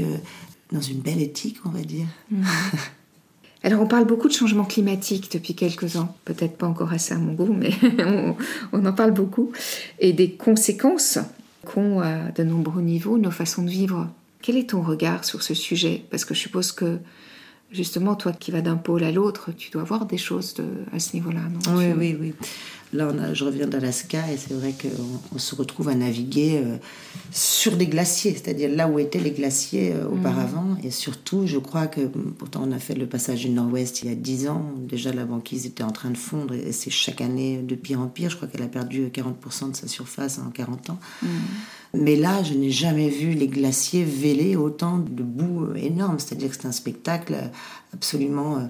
dans 0.71 0.81
une 0.81 1.01
belle 1.01 1.21
éthique, 1.21 1.59
on 1.65 1.71
va 1.71 1.81
dire. 1.81 2.07
Mm. 2.31 2.45
Alors 3.65 3.81
on 3.81 3.87
parle 3.87 4.05
beaucoup 4.05 4.29
de 4.29 4.35
changement 4.35 4.65
climatique 4.65 5.33
depuis 5.33 5.55
quelques 5.55 5.97
ans, 5.97 6.15
peut-être 6.27 6.59
pas 6.59 6.67
encore 6.67 6.93
assez 6.93 7.15
à 7.15 7.19
mon 7.19 7.33
goût, 7.33 7.51
mais 7.51 7.71
on, 8.73 8.85
en 8.85 8.93
parle 8.93 9.13
beaucoup, 9.13 9.53
et 9.99 10.13
des 10.13 10.33
conséquences 10.33 11.19
qu'ont 11.65 12.01
à 12.01 12.31
de 12.31 12.43
nombreux 12.43 12.83
niveaux 12.83 13.17
nos 13.17 13.31
façons 13.31 13.63
de 13.63 13.71
vivre. 13.71 14.11
Quel 14.43 14.59
est 14.59 14.69
ton 14.69 14.83
regard 14.83 15.25
sur 15.25 15.43
ce 15.43 15.55
sujet? 15.55 16.05
Parce 16.11 16.27
que 16.27 16.35
je 16.35 16.41
suppose 16.41 16.73
que 16.73 16.99
justement, 17.75 18.15
toi 18.15 18.33
qui 18.33 18.51
vas 18.51 18.63
d'un 18.63 18.77
pôle 18.77 19.05
à 19.05 19.13
l'autre, 19.13 19.51
tu 19.57 19.71
dois 19.71 19.83
voir 19.83 20.07
des 20.07 20.19
choses 20.19 20.55
à 20.93 20.99
ce 20.99 21.15
niveau-là, 21.15 21.41
non? 21.53 21.77
Oui, 21.77 21.93
oui, 21.97 22.17
oui. 22.19 22.35
Là, 22.95 23.35
je 23.35 23.45
reviens 23.45 23.67
d'Alaska 23.67 24.21
et 24.33 24.37
c'est 24.37 24.55
vrai 24.55 24.73
qu'on 24.73 25.39
se 25.39 25.57
retrouve 25.57 25.89
à 25.89 25.97
naviguer 25.97 26.61
euh, 26.65 26.77
sur 27.33 27.77
des 27.77 27.89
glaciers, 27.89 28.33
c'est-à-dire 28.33 28.71
là 28.71 28.87
où 28.87 29.01
étaient 29.01 29.19
les 29.19 29.33
glaciers 29.33 29.93
euh, 29.93 30.07
auparavant. 30.07 30.77
Et 30.85 30.93
surtout, 30.93 31.45
je 31.47 31.59
crois 31.59 31.89
que, 31.89 32.03
pourtant, 32.03 32.63
on 32.65 32.71
a 32.71 32.79
fait 32.79 32.95
le 32.95 33.07
passage 33.07 33.41
du 33.41 33.49
Nord-Ouest 33.49 34.03
il 34.03 34.11
y 34.11 34.13
a 34.13 34.15
10 34.15 34.49
ans. 34.49 34.75
Déjà, 34.79 35.13
la 35.13 35.25
banquise 35.25 35.67
était 35.67 35.83
en 35.83 35.91
train 35.91 36.11
de 36.11 36.17
fondre 36.17 36.55
et 36.55 36.71
c'est 36.71 36.91
chaque 36.91 37.21
année 37.21 37.59
de 37.59 37.75
pire 37.75 37.99
en 38.01 38.07
pire. 38.07 38.31
Je 38.31 38.37
crois 38.37 38.47
qu'elle 38.47 38.63
a 38.63 38.69
perdu 38.69 39.09
40% 39.09 39.73
de 39.73 39.77
sa 39.77 39.89
surface 39.89 40.39
en 40.39 40.51
40 40.51 40.91
ans. 40.91 41.01
Mhm. 41.23 41.31
Mais 41.95 42.17
là, 42.17 42.43
je 42.43 42.55
n'ai 42.55 42.71
jamais 42.71 43.09
vu 43.09 43.31
les 43.31 43.49
glaciers 43.49 44.05
vêler 44.05 44.57
autant 44.57 44.99
de 44.99 45.23
boue 45.23 45.65
euh, 45.65 45.75
énorme. 45.77 46.19
C'est-à-dire 46.19 46.51
que 46.51 46.57
c'est 46.57 46.69
un 46.69 46.73
spectacle 46.73 47.35
absolument 47.93 48.69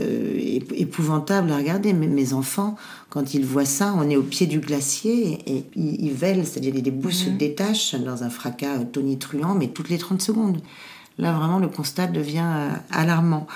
euh, 0.00 0.60
épouvantable 0.76 1.50
à 1.50 1.56
regarder. 1.56 1.92
Mais 1.92 2.06
mes 2.06 2.32
enfants, 2.32 2.76
quand 3.08 3.34
ils 3.34 3.44
voient 3.44 3.64
ça, 3.64 3.92
on 3.96 4.08
est 4.08 4.16
au 4.16 4.22
pied 4.22 4.46
du 4.46 4.60
glacier 4.60 5.38
et, 5.46 5.64
ils, 5.74 6.12
vèlent, 6.12 6.46
c'est-à-dire 6.46 6.74
les 6.74 6.90
bouts 6.92 7.10
se 7.10 7.28
mhm. 7.28 7.38
détachent 7.38 7.94
dans 7.96 8.22
un 8.22 8.30
fracas 8.30 8.84
tonitruant, 8.92 9.54
mais 9.54 9.68
toutes 9.68 9.88
les 9.88 9.98
30 9.98 10.22
secondes. 10.22 10.60
Là, 11.18 11.32
vraiment, 11.32 11.58
le 11.58 11.68
constat 11.68 12.06
devient 12.06 12.44
euh, 12.44 12.70
alarmant. 12.90 13.48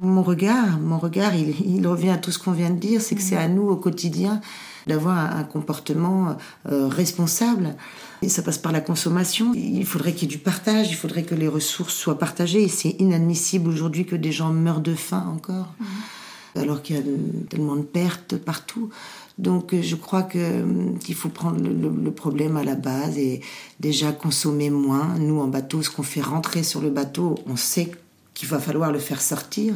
Mon 0.00 0.22
regard, 0.22 0.78
mon 0.80 0.98
regard, 0.98 1.32
il, 1.34 1.86
revient 1.86 2.10
à 2.10 2.18
tout 2.18 2.32
ce 2.32 2.38
qu'on 2.38 2.52
vient 2.52 2.70
de 2.70 2.78
dire, 2.78 3.00
c'est 3.00 3.14
que 3.14 3.22
c'est 3.22 3.36
à 3.36 3.48
nous 3.48 3.68
au 3.68 3.76
quotidien 3.76 4.40
d'avoir 4.86 5.36
un, 5.36 5.44
comportement 5.44 6.36
euh, 6.70 6.88
responsable. 6.88 7.74
Et 8.22 8.28
ça 8.28 8.42
passe 8.42 8.58
par 8.58 8.72
la 8.72 8.80
consommation. 8.80 9.52
Il 9.54 9.84
faudrait 9.84 10.12
qu'il 10.12 10.28
y 10.28 10.32
ait 10.32 10.36
du 10.36 10.42
partage, 10.42 10.90
il 10.90 10.94
faudrait 10.94 11.24
que 11.24 11.34
les 11.34 11.48
ressources 11.48 11.94
soient 11.94 12.18
partagées. 12.18 12.62
Et 12.62 12.68
c'est 12.68 12.96
inadmissible 12.98 13.68
aujourd'hui 13.68 14.06
que 14.06 14.16
des 14.16 14.32
gens 14.32 14.52
meurent 14.52 14.80
de 14.80 14.94
faim 14.94 15.26
encore, 15.34 15.74
mmh. 15.78 16.58
alors 16.58 16.82
qu'il 16.82 16.96
y 16.96 16.98
a 16.98 17.02
tellement 17.48 17.76
de 17.76 17.82
pertes 17.82 18.36
partout. 18.36 18.90
Donc 19.38 19.74
euh, 19.74 19.82
je 19.82 19.96
crois 19.96 20.22
que 20.22 20.38
euh, 20.38 20.64
qu'il 21.00 21.14
faut 21.14 21.28
prendre 21.28 21.60
le, 21.60 22.10
problème 22.10 22.56
à 22.56 22.64
la 22.64 22.74
base 22.74 23.18
et 23.18 23.40
déjà 23.80 24.12
consommer 24.12 24.70
moins. 24.70 25.14
Nous 25.18 25.40
en 25.40 25.48
bateau, 25.48 25.82
ce 25.82 25.90
qu'on 25.90 26.02
fait 26.02 26.22
rentrer 26.22 26.62
sur 26.62 26.80
le 26.80 26.90
bateau, 26.90 27.36
on 27.46 27.56
sait 27.56 27.90
qu'il 28.34 28.48
va 28.48 28.58
falloir 28.58 28.92
le 28.92 28.98
faire 28.98 29.20
sortir. 29.20 29.74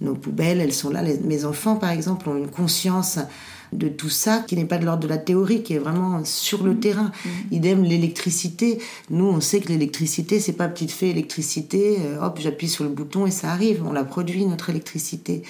Nos 0.00 0.14
poubelles, 0.14 0.60
elles 0.60 0.72
sont 0.72 0.90
là. 0.90 1.02
mes 1.02 1.44
enfants, 1.44 1.76
par 1.76 1.90
exemple, 1.90 2.28
ont 2.28 2.36
une 2.36 2.48
conscience 2.48 3.18
de 3.72 3.88
tout 3.88 4.08
ça 4.08 4.44
qui 4.46 4.56
n'est 4.56 4.64
pas 4.64 4.78
de 4.78 4.84
l'ordre 4.84 5.02
de 5.02 5.08
la 5.08 5.18
théorie, 5.18 5.62
qui 5.62 5.74
est 5.74 5.78
vraiment 5.78 6.24
sur 6.24 6.64
le 6.64 6.72
mmh. 6.72 6.80
terrain. 6.80 7.12
Mmh. 7.24 7.28
Idem 7.52 7.84
l'électricité. 7.84 8.78
Nous, 9.10 9.24
on 9.24 9.40
sait 9.40 9.60
que 9.60 9.68
l'électricité, 9.68 10.40
c'est 10.40 10.54
pas 10.54 10.68
petite 10.68 10.90
fée 10.90 11.10
électricité, 11.10 11.98
euh, 12.00 12.24
hop, 12.24 12.38
j'appuie 12.40 12.68
sur 12.68 12.84
le 12.84 12.90
bouton 12.90 13.26
et 13.26 13.30
ça 13.30 13.50
arrive. 13.50 13.84
On 13.86 13.92
la 13.92 14.04
produit, 14.04 14.44
notre 14.46 14.70
électricité. 14.70 15.42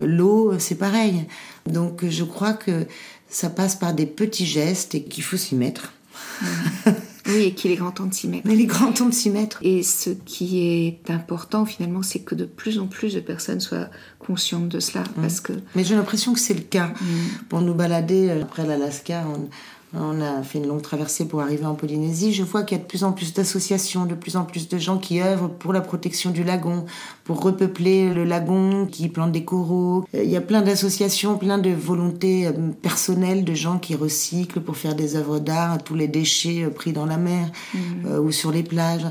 Mmh. 0.00 0.06
L'eau, 0.06 0.58
c'est 0.58 0.76
pareil. 0.76 1.24
Donc, 1.66 2.04
je 2.08 2.24
crois 2.24 2.52
que 2.52 2.86
ça 3.28 3.50
passe 3.50 3.76
par 3.76 3.94
des 3.94 4.06
petits 4.06 4.46
gestes 4.46 4.94
et 4.94 5.04
qu'il 5.04 5.22
faut 5.24 5.36
s'y 5.36 5.54
mettre. 5.54 5.92
Oui, 7.26 7.42
et 7.44 7.54
qu'il 7.54 7.70
est 7.70 7.76
grand 7.76 7.92
temps 7.92 8.06
de 8.06 8.14
s'y 8.14 8.28
mettre. 8.28 8.46
Mais 8.46 8.54
il 8.54 8.62
est 8.62 8.66
grand 8.66 8.92
temps 8.92 9.06
de 9.06 9.14
s'y 9.14 9.30
mettre. 9.30 9.58
Et 9.62 9.82
ce 9.82 10.10
qui 10.10 10.60
est 10.60 11.10
important 11.10 11.64
finalement, 11.64 12.02
c'est 12.02 12.20
que 12.20 12.34
de 12.34 12.44
plus 12.44 12.78
en 12.78 12.86
plus 12.86 13.14
de 13.14 13.20
personnes 13.20 13.60
soient 13.60 13.88
conscientes 14.18 14.68
de 14.68 14.80
cela. 14.80 15.04
Mm. 15.04 15.20
Parce 15.20 15.40
que... 15.40 15.52
Mais 15.74 15.84
j'ai 15.84 15.94
l'impression 15.94 16.32
que 16.32 16.40
c'est 16.40 16.54
le 16.54 16.60
cas. 16.60 16.88
Mm. 16.88 17.44
Pour 17.48 17.60
nous 17.60 17.74
balader 17.74 18.28
euh, 18.28 18.42
après 18.42 18.66
l'Alaska, 18.66 19.24
on, 19.28 19.48
on 19.94 20.22
a 20.22 20.42
fait 20.42 20.58
une 20.58 20.66
longue 20.66 20.80
traversée 20.80 21.26
pour 21.26 21.42
arriver 21.42 21.66
en 21.66 21.74
Polynésie. 21.74 22.32
Je 22.32 22.42
vois 22.42 22.62
qu'il 22.62 22.78
y 22.78 22.80
a 22.80 22.82
de 22.82 22.88
plus 22.88 23.04
en 23.04 23.12
plus 23.12 23.34
d'associations, 23.34 24.06
de 24.06 24.14
plus 24.14 24.36
en 24.36 24.44
plus 24.44 24.68
de 24.68 24.78
gens 24.78 24.96
qui 24.98 25.20
œuvrent 25.20 25.50
pour 25.50 25.72
la 25.72 25.82
protection 25.82 26.30
du 26.30 26.44
lagon, 26.44 26.86
pour 27.24 27.42
repeupler 27.42 28.12
le 28.12 28.24
lagon, 28.24 28.86
qui 28.86 29.08
plantent 29.08 29.32
des 29.32 29.44
coraux. 29.44 30.04
Euh, 30.14 30.24
il 30.24 30.30
y 30.30 30.36
a 30.36 30.40
plein 30.40 30.62
d'associations, 30.62 31.36
plein 31.36 31.58
de 31.58 31.70
volontés 31.70 32.46
euh, 32.46 32.52
personnelles 32.80 33.44
de 33.44 33.54
gens 33.54 33.78
qui 33.78 33.94
recyclent 33.94 34.60
pour 34.60 34.78
faire 34.78 34.94
des 34.94 35.16
œuvres 35.16 35.38
d'art, 35.38 35.82
tous 35.82 35.94
les 35.94 36.08
déchets 36.08 36.64
euh, 36.64 36.70
pris 36.70 36.92
dans 36.92 37.06
la 37.06 37.18
mer 37.18 37.50
mmh. 37.74 38.18
ou 38.18 38.32
sur 38.32 38.50
les 38.50 38.62
plages. 38.62 39.06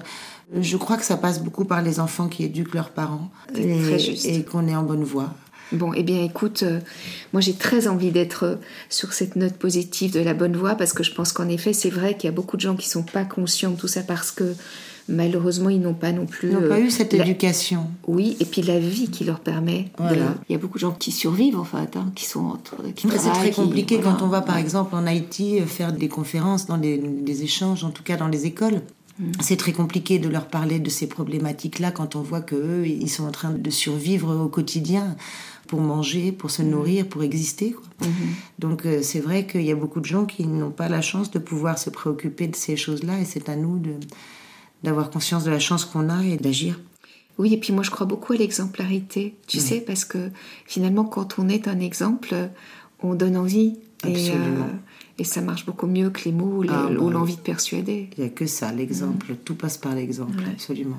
Je 0.59 0.77
crois 0.77 0.97
que 0.97 1.05
ça 1.05 1.15
passe 1.15 1.41
beaucoup 1.41 1.63
par 1.63 1.81
les 1.81 2.00
enfants 2.00 2.27
qui 2.27 2.43
éduquent 2.43 2.73
leurs 2.73 2.89
parents 2.89 3.29
et, 3.55 3.95
et 4.25 4.43
qu'on 4.43 4.67
est 4.67 4.75
en 4.75 4.83
bonne 4.83 5.03
voie. 5.03 5.29
Bon, 5.72 5.94
eh 5.94 6.04
bien 6.04 6.22
écoute, 6.24 6.63
euh, 6.63 6.80
moi 7.34 7.42
j'ai 7.42 7.54
très 7.54 7.88
envie 7.88 8.12
d'être 8.12 8.44
euh, 8.44 8.56
sur 8.90 9.13
cette 9.13 9.36
note 9.36 9.54
positive 9.54 10.12
de 10.12 10.20
la 10.20 10.34
bonne 10.34 10.56
voie 10.56 10.75
parce 10.75 10.94
que 10.94 11.04
je 11.04 11.13
pense 11.13 11.32
qu'en 11.32 11.48
effet 11.48 11.74
c'est 11.74 11.90
vrai 11.90 12.16
qu'il 12.16 12.25
y 12.25 12.34
a 12.34 12.36
beaucoup 12.36 12.58
de 12.58 12.62
gens 12.62 12.75
qui 12.75 12.90
sont 12.90 13.04
pas 13.04 13.24
conscients 13.24 13.72
de 13.72 13.78
tout 13.78 13.88
ça 13.88 14.01
parce 14.01 14.32
que 14.32 14.54
malheureusement 15.08 15.70
ils 15.70 15.80
n'ont 15.80 15.94
pas 15.94 16.12
non 16.12 16.25
plus... 16.25 16.50
Ils 16.50 16.56
n'ont 16.56 16.68
pas 16.68 16.80
eu 16.80 16.90
cette 16.90 17.13
éducation. 17.13 17.88
Oui, 18.08 18.36
et 18.40 18.46
puis 18.46 18.62
la 18.62 18.80
vie 18.80 19.10
qui 19.10 19.24
leur 19.24 19.40
permet. 19.40 19.88
Voilà. 19.98 20.36
Il 20.50 20.54
y 20.54 20.56
a 20.56 20.58
beaucoup 20.58 20.78
de 20.78 20.82
gens 20.82 20.92
qui 20.92 21.12
survivent 21.12 21.58
en 21.58 21.63
fait, 21.63 21.96
hein, 21.96 22.12
qui 22.16 22.25
sont 22.25 22.46
entre... 22.46 22.75
Qui 22.96 23.08
c'est 23.10 23.32
très 23.32 23.51
compliqué 23.51 24.00
quand 24.01 24.22
on 24.22 24.28
va 24.28 24.42
par 24.42 24.58
exemple 24.58 24.96
en 24.96 25.06
Haïti 25.08 25.60
euh, 25.60 25.66
faire 25.66 25.94
des 25.94 26.10
conférences, 26.10 26.68
dans 26.68 26.78
des, 26.78 26.98
des 26.98 27.44
échanges, 27.44 27.84
en 27.84 27.92
tout 27.92 28.04
cas 28.04 28.18
dans 28.18 28.28
les 28.28 28.46
écoles. 28.46 28.82
Mm. 29.20 29.32
C'est 29.39 29.58
très 29.58 29.74
compliqué 29.74 30.20
de 30.20 30.30
leur 30.30 30.48
parler 30.48 30.80
de 30.80 30.89
ces 30.89 31.08
problématiques-là 31.08 31.91
quand 31.91 32.15
on 32.15 32.22
voit 32.22 32.41
qu'eux, 32.41 32.86
ils 32.86 33.10
sont 33.10 33.25
en 33.25 33.32
train 33.32 33.51
de 33.51 33.70
survivre 33.70 34.36
au 34.36 34.48
quotidien 34.48 35.15
pour 35.72 35.80
manger, 35.80 36.34
pour 36.34 36.51
se 36.51 36.62
nourrir, 36.62 37.08
pour 37.08 37.24
exister. 37.24 37.75
Mhm. 38.01 38.10
Donc 38.60 38.86
euh, 38.86 39.00
c'est 39.01 39.22
vrai 39.22 39.48
qu'il 39.48 39.62
y 39.62 39.72
a 39.72 39.75
beaucoup 39.75 40.01
de 40.01 40.06
gens 40.06 40.25
qui 40.25 40.46
n'ont 40.46 40.70
pas 40.70 40.89
la 40.89 41.01
chance 41.01 41.32
de 41.32 41.39
pouvoir 41.39 41.77
se 41.77 41.89
préoccuper 41.89 42.48
de 42.48 42.58
ces 42.58 42.75
choses-là 42.75 43.20
et 43.20 43.24
c'est 43.24 43.48
à 43.48 43.56
nous 43.56 43.82
d'avoir 44.84 45.10
conscience 45.10 45.46
de 45.46 45.50
la 45.50 45.60
chance 45.60 45.86
qu'on 45.86 46.10
a 46.10 46.25
et 46.25 46.36
d'agir. 46.36 46.77
Oui, 47.38 47.53
et 47.53 47.58
puis 47.58 47.72
moi 47.72 47.84
je 47.84 47.89
crois 47.89 48.06
beaucoup 48.06 48.34
à 48.34 48.36
l'exemplarité, 48.36 49.36
tu 49.48 49.60
sais, 49.60 49.80
parce 49.80 50.03
que 50.03 50.30
finalement 50.65 51.06
quand 51.06 51.39
on 51.39 51.48
est 51.48 51.70
un 51.70 51.80
exemple, 51.80 52.36
on 53.01 53.15
donne 53.15 53.38
envie. 53.38 53.77
Et, 54.06 54.32
euh, 54.32 54.34
et 55.22 55.24
ça 55.24 55.40
marche 55.40 55.68
beaucoup 55.68 55.86
mieux 55.86 56.10
que 56.10 56.25
les 56.25 56.32
mots 56.32 56.63
ou 56.63 56.66
ah, 56.68 56.90
l'envie 56.90 57.36
de 57.36 57.42
persuader. 57.42 58.10
Il 58.18 58.24
n'y 58.24 58.28
a 58.28 58.34
que 58.34 58.48
ça, 58.48 58.72
l'exemple. 58.72 59.36
Tout 59.46 59.54
passe 59.54 59.78
par 59.78 59.94
l'exemple, 59.94 60.44
absolument. 60.51 60.98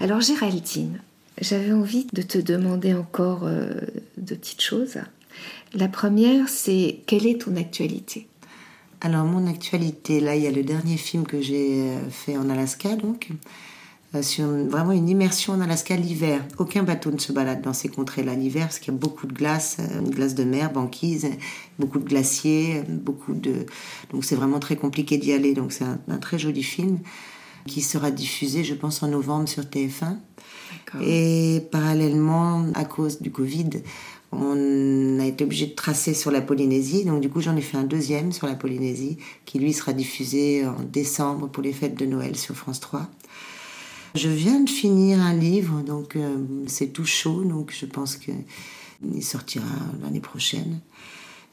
Alors 0.00 0.22
Géraldine, 0.22 1.02
j'avais 1.38 1.72
envie 1.72 2.06
de 2.14 2.22
te 2.22 2.38
demander 2.38 2.94
encore 2.94 3.42
euh, 3.42 3.74
de 4.16 4.34
petites 4.34 4.62
choses. 4.62 4.96
La 5.74 5.88
première, 5.88 6.48
c'est 6.48 7.00
quelle 7.04 7.26
est 7.26 7.42
ton 7.42 7.56
actualité? 7.56 8.26
Alors, 9.02 9.26
mon 9.26 9.46
actualité, 9.46 10.20
là, 10.20 10.34
il 10.34 10.42
y 10.42 10.46
a 10.46 10.50
le 10.50 10.62
dernier 10.62 10.96
film 10.96 11.26
que 11.26 11.42
j'ai 11.42 11.82
euh, 11.82 12.08
fait 12.08 12.38
en 12.38 12.48
Alaska, 12.48 12.96
donc, 12.96 13.28
euh, 14.14 14.22
sur 14.22 14.46
vraiment 14.46 14.92
une 14.92 15.08
immersion 15.08 15.52
en 15.52 15.60
Alaska 15.60 15.96
l'hiver. 15.96 16.44
Aucun 16.58 16.82
bateau 16.82 17.10
ne 17.10 17.18
se 17.18 17.32
balade 17.32 17.62
dans 17.62 17.72
ces 17.72 17.88
contrées-là 17.88 18.34
l'hiver, 18.34 18.66
parce 18.66 18.78
qu'il 18.78 18.92
y 18.92 18.96
a 18.96 18.98
beaucoup 18.98 19.26
de 19.26 19.32
glace, 19.32 19.78
une 20.00 20.10
glace 20.10 20.34
de 20.34 20.44
mer, 20.44 20.72
banquise, 20.72 21.28
beaucoup 21.78 21.98
de 21.98 22.08
glaciers, 22.08 22.82
beaucoup 22.88 23.34
de. 23.34 23.66
Donc, 24.10 24.24
c'est 24.24 24.36
vraiment 24.36 24.58
très 24.58 24.76
compliqué 24.76 25.18
d'y 25.18 25.32
aller. 25.32 25.54
Donc, 25.54 25.72
c'est 25.72 25.84
un 25.84 26.18
très 26.18 26.38
joli 26.38 26.62
film 26.62 26.98
qui 27.66 27.82
sera 27.82 28.10
diffusé, 28.10 28.64
je 28.64 28.74
pense, 28.74 29.02
en 29.02 29.08
novembre 29.08 29.48
sur 29.48 29.62
TF1. 29.62 30.16
Et 31.02 31.62
parallèlement, 31.70 32.66
à 32.74 32.84
cause 32.84 33.20
du 33.20 33.30
Covid, 33.30 33.70
on 34.32 35.18
a 35.20 35.24
été 35.24 35.44
obligé 35.44 35.66
de 35.66 35.74
tracer 35.74 36.14
sur 36.14 36.30
la 36.30 36.40
Polynésie. 36.40 37.04
Donc 37.04 37.20
du 37.20 37.28
coup, 37.28 37.40
j'en 37.40 37.56
ai 37.56 37.60
fait 37.60 37.76
un 37.76 37.84
deuxième 37.84 38.32
sur 38.32 38.46
la 38.46 38.54
Polynésie, 38.54 39.18
qui 39.44 39.58
lui 39.58 39.72
sera 39.72 39.92
diffusé 39.92 40.66
en 40.66 40.82
décembre 40.82 41.48
pour 41.48 41.62
les 41.62 41.72
fêtes 41.72 41.98
de 41.98 42.06
Noël 42.06 42.36
sur 42.36 42.56
France 42.56 42.80
3. 42.80 43.08
Je 44.14 44.28
viens 44.28 44.60
de 44.60 44.70
finir 44.70 45.20
un 45.20 45.34
livre, 45.34 45.82
donc 45.82 46.16
euh, 46.16 46.36
c'est 46.66 46.92
tout 46.92 47.04
chaud, 47.04 47.44
donc 47.44 47.74
je 47.78 47.86
pense 47.86 48.16
qu'il 48.16 49.22
sortira 49.22 49.66
l'année 50.02 50.20
prochaine. 50.20 50.80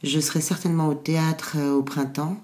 Je 0.04 0.20
serai 0.20 0.42
certainement 0.42 0.88
au 0.88 0.94
théâtre 0.94 1.56
euh, 1.58 1.74
au 1.74 1.84
printemps. 1.84 2.38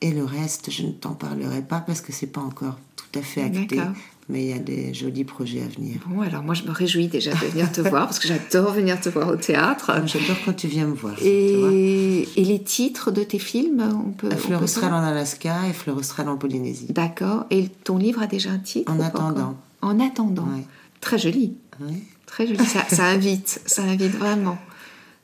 Et 0.00 0.10
le 0.10 0.24
reste, 0.24 0.70
je 0.70 0.82
ne 0.82 0.92
t'en 0.92 1.14
parlerai 1.14 1.62
pas 1.62 1.80
parce 1.80 2.02
que 2.02 2.12
c'est 2.12 2.26
pas 2.26 2.42
encore 2.42 2.78
tout 2.96 3.18
à 3.18 3.22
fait 3.22 3.42
acté. 3.42 3.80
Mais 4.28 4.42
il 4.42 4.50
y 4.50 4.52
a 4.52 4.58
des 4.58 4.94
jolis 4.94 5.24
projets 5.24 5.62
à 5.62 5.66
venir. 5.66 6.00
Bon, 6.06 6.22
alors 6.22 6.42
moi 6.42 6.54
je 6.54 6.64
me 6.64 6.70
réjouis 6.70 7.08
déjà 7.08 7.32
de 7.32 7.46
venir 7.46 7.70
te 7.70 7.80
voir 7.88 8.06
parce 8.06 8.18
que 8.18 8.28
j'adore 8.28 8.72
venir 8.72 9.00
te 9.00 9.08
voir 9.08 9.28
au 9.28 9.36
théâtre. 9.36 9.90
Ah, 9.94 10.04
j'adore 10.06 10.36
quand 10.44 10.54
tu 10.54 10.66
viens 10.66 10.86
me 10.86 10.94
voir. 10.94 11.14
Et, 11.22 12.26
et 12.36 12.44
les 12.44 12.62
titres 12.62 13.10
de 13.10 13.22
tes 13.22 13.38
films, 13.38 13.82
on 14.06 14.10
peut. 14.10 14.30
Fleur 14.30 14.62
en 14.84 15.04
Alaska 15.04 15.68
et 15.68 15.72
Fleur 15.72 15.98
en 16.26 16.36
Polynésie. 16.36 16.86
D'accord. 16.90 17.46
Et 17.50 17.68
ton 17.68 17.98
livre 17.98 18.22
a 18.22 18.26
déjà 18.26 18.50
un 18.50 18.58
titre 18.58 18.90
En 18.90 19.00
attendant. 19.00 19.56
En 19.82 20.00
attendant. 20.00 20.48
Très 21.00 21.18
joli. 21.18 21.54
Très 22.26 22.46
joli. 22.46 22.64
Ça, 22.64 22.84
ça 22.88 23.04
invite. 23.04 23.60
Ça 23.66 23.82
invite 23.82 24.16
vraiment. 24.16 24.58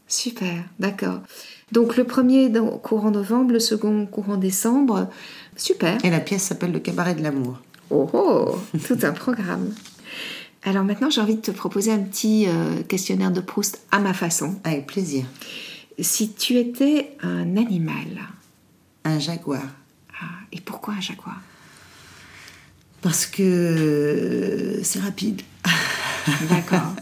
Super. 0.07 0.65
D'accord. 0.79 1.21
Donc 1.73 1.97
le 1.97 2.05
premier 2.05 2.49
dans, 2.49 2.67
courant 2.79 3.11
novembre, 3.13 3.53
le 3.53 3.61
second 3.61 4.05
courant 4.07 4.37
décembre. 4.37 5.09
Super. 5.57 6.05
Et 6.05 6.11
la 6.11 6.21
pièce 6.21 6.43
s'appelle 6.43 6.73
Le 6.73 6.81
cabaret 6.81 7.15
de 7.15 7.23
l'amour. 7.23 7.61
Oh, 7.91 8.09
oh 8.13 8.59
tout 8.87 8.99
un 9.03 9.13
programme. 9.13 9.75
Alors 10.63 10.85
maintenant, 10.85 11.11
j'ai 11.11 11.21
envie 11.21 11.37
de 11.37 11.41
te 11.41 11.51
proposer 11.51 11.91
un 11.91 12.01
petit 12.01 12.47
euh, 12.47 12.83
questionnaire 12.83 13.31
de 13.31 13.41
Proust 13.41 13.81
à 13.91 13.99
ma 13.99 14.13
façon. 14.13 14.61
Avec 14.65 14.87
plaisir. 14.87 15.25
Si 15.99 16.33
tu 16.33 16.57
étais 16.57 17.17
un 17.23 17.57
animal. 17.57 18.29
Un 19.05 19.19
jaguar. 19.19 19.63
Ah, 20.21 20.27
et 20.53 20.61
pourquoi 20.61 20.95
un 20.95 21.01
jaguar? 21.01 21.41
Parce 23.01 23.27
que 23.27 24.81
c'est 24.83 25.01
rapide. 25.01 25.41
D'accord. 26.51 26.95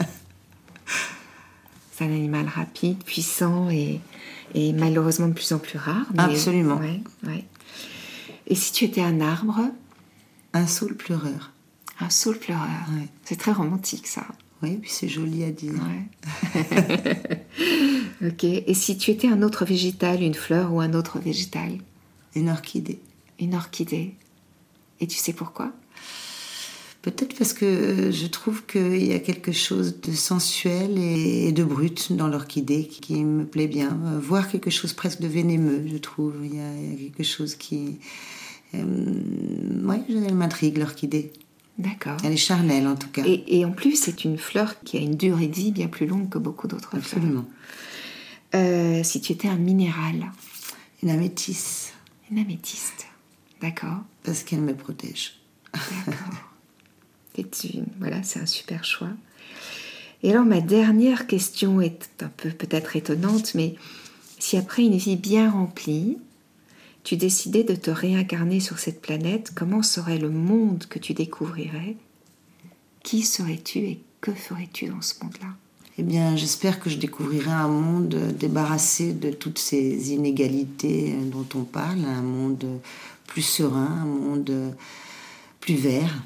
c'est 1.93 2.05
un 2.05 2.13
animal 2.13 2.47
rapide, 2.47 3.03
puissant 3.03 3.69
et, 3.69 4.01
et, 4.55 4.73
malheureusement 4.73 5.27
de 5.27 5.33
plus 5.33 5.53
en 5.53 5.59
plus 5.59 5.79
rare. 5.79 6.07
Absolument. 6.17 6.77
Ouais, 6.77 7.01
ouais. 7.27 7.45
Et 8.47 8.55
si 8.55 8.73
tu 8.73 8.85
étais 8.85 9.03
un 9.03 9.21
arbre? 9.21 9.61
Un 10.59 10.67
saule 10.67 10.97
pleureur. 10.97 11.53
Un 12.01 12.11
saule 12.11 12.37
pleureur. 12.37 12.89
C'est 13.25 13.37
très 13.37 13.53
romantique 13.53 14.09
ça. 14.09 14.27
Oui, 14.61 14.77
puis 14.79 14.91
c'est 14.91 15.09
joli 15.09 15.45
à 15.45 15.53
dire. 15.53 15.81
ok. 18.27 18.43
Et 18.43 18.75
si 18.75 18.99
tu 18.99 19.13
étais 19.13 19.29
un 19.29 19.43
autre 19.43 19.65
végétal, 19.65 20.21
une 20.21 20.35
fleur 20.35 20.73
ou 20.73 20.81
un 20.81 20.95
autre 20.95 21.21
végétal? 21.21 21.79
Une 22.35 22.49
orchidée. 22.49 22.99
Une 23.39 23.55
orchidée. 23.55 24.17
Et 25.01 25.07
tu 25.07 25.17
sais 25.17 25.33
pourquoi? 25.33 25.73
Peut-être 27.03 27.39
parce 27.39 27.53
que 27.53 28.11
je 28.11 28.27
trouve 28.27 28.67
qu'il 28.67 29.07
y 29.07 29.13
a 29.13 29.21
quelque 29.21 29.53
chose 29.53 30.01
de 30.01 30.11
sensuel 30.11 30.99
et 30.99 31.53
de 31.53 31.63
brut 31.63 32.13
dans 32.15 32.27
l'orchidée 32.27 32.89
qui 32.89 33.23
me 33.25 33.45
plaît 33.45 33.69
bien. 33.69 33.97
Voir 34.21 34.49
quelque 34.49 34.71
chose 34.71 34.93
presque 34.93 35.21
de 35.21 35.29
vénémeux, 35.29 35.85
je 35.87 35.99
trouve. 35.99 36.35
Il 36.43 36.57
y 36.57 36.61
a, 36.61 36.97
quelque 36.97 37.23
chose 37.23 37.55
qui. 37.55 38.01
Euh, 38.75 38.85
oui, 39.85 39.99
elle 40.09 40.35
m'intrigue, 40.35 40.79
l'orchidée. 40.79 41.33
D'accord. 41.79 42.17
Elle 42.25 42.33
est 42.33 42.37
charnelle 42.37 42.87
en 42.89 42.97
tout 42.97 43.09
cas. 43.09 43.23
Et, 43.25 43.65
en 43.65 43.71
plus, 43.71 43.95
c'est 43.95 44.25
une 44.25 44.37
fleur 44.37 44.81
qui 44.81 44.97
a 44.97 45.01
une 45.01 45.17
durée 45.17 45.47
de 45.47 45.55
vie 45.55 45.71
bien 45.71 45.87
plus 45.87 46.07
longue 46.07 46.29
que 46.29 46.39
beaucoup 46.39 46.67
d'autres 46.67 46.99
fleurs. 46.99 47.23
Absolument. 47.23 47.45
Euh, 48.55 49.03
si 49.05 49.21
tu 49.21 49.33
étais 49.33 49.49
un 49.49 49.57
minéral 49.57 50.33
Une 51.03 51.11
améthyste. 51.11 51.95
Une 52.31 52.39
améthyste. 52.39 53.07
D'accord. 53.61 53.99
Parce 54.25 54.43
qu'elle 54.43 54.61
me 54.61 54.75
protège. 54.75 55.39
D'accord. 56.07 56.35
voilà, 58.01 58.23
c'est 58.25 58.41
un 58.41 58.47
super 58.47 58.85
choix. 58.85 59.11
Et 60.23 60.33
alors 60.33 60.45
ma 60.45 60.61
dernière 60.61 61.27
question 61.27 61.81
est 61.81 62.09
un 62.21 62.29
peu 62.29 62.51
peut-être 62.51 62.97
étonnante, 62.97 63.55
mais 63.55 63.77
si 64.39 64.57
après 64.57 64.83
une 64.83 64.97
vie 64.97 65.17
bien 65.17 65.51
remplie, 65.51 66.19
tu 67.09 67.17
de 67.17 67.75
te 67.75 67.91
réincarner 67.91 68.61
sur 68.61 68.79
cette 68.79 69.01
planète, 69.01 69.53
comment 69.55 69.83
serait 69.83 70.19
le 70.19 70.29
monde 70.29 70.85
que 70.91 70.99
tu 70.99 71.15
découvrirais? 71.15 71.97
Qui 73.03 73.23
serais-tu 73.23 73.79
et 73.79 74.01
que 74.21 74.31
ferais-tu 74.33 74.89
dans 74.89 75.01
ce 75.01 75.15
monde-là? 75.23 75.49
Eh 75.97 76.03
bien, 76.03 76.37
j'espère 76.37 76.79
que 76.79 76.91
je 76.91 76.99
découvrirais 76.99 77.51
un 77.51 77.69
monde 77.69 78.15
débarrassé 78.39 79.15
de 79.15 79.31
toutes 79.31 79.59
ces 79.59 80.13
inégalités 80.13 81.15
dont 81.33 81.47
on 81.55 81.65
parle, 81.65 82.05
un 82.05 82.21
monde 82.21 82.67
plus 83.27 83.43
serein, 83.43 84.03
un 84.03 84.05
monde 84.05 84.75
plus 85.61 85.77
vert, 85.77 86.23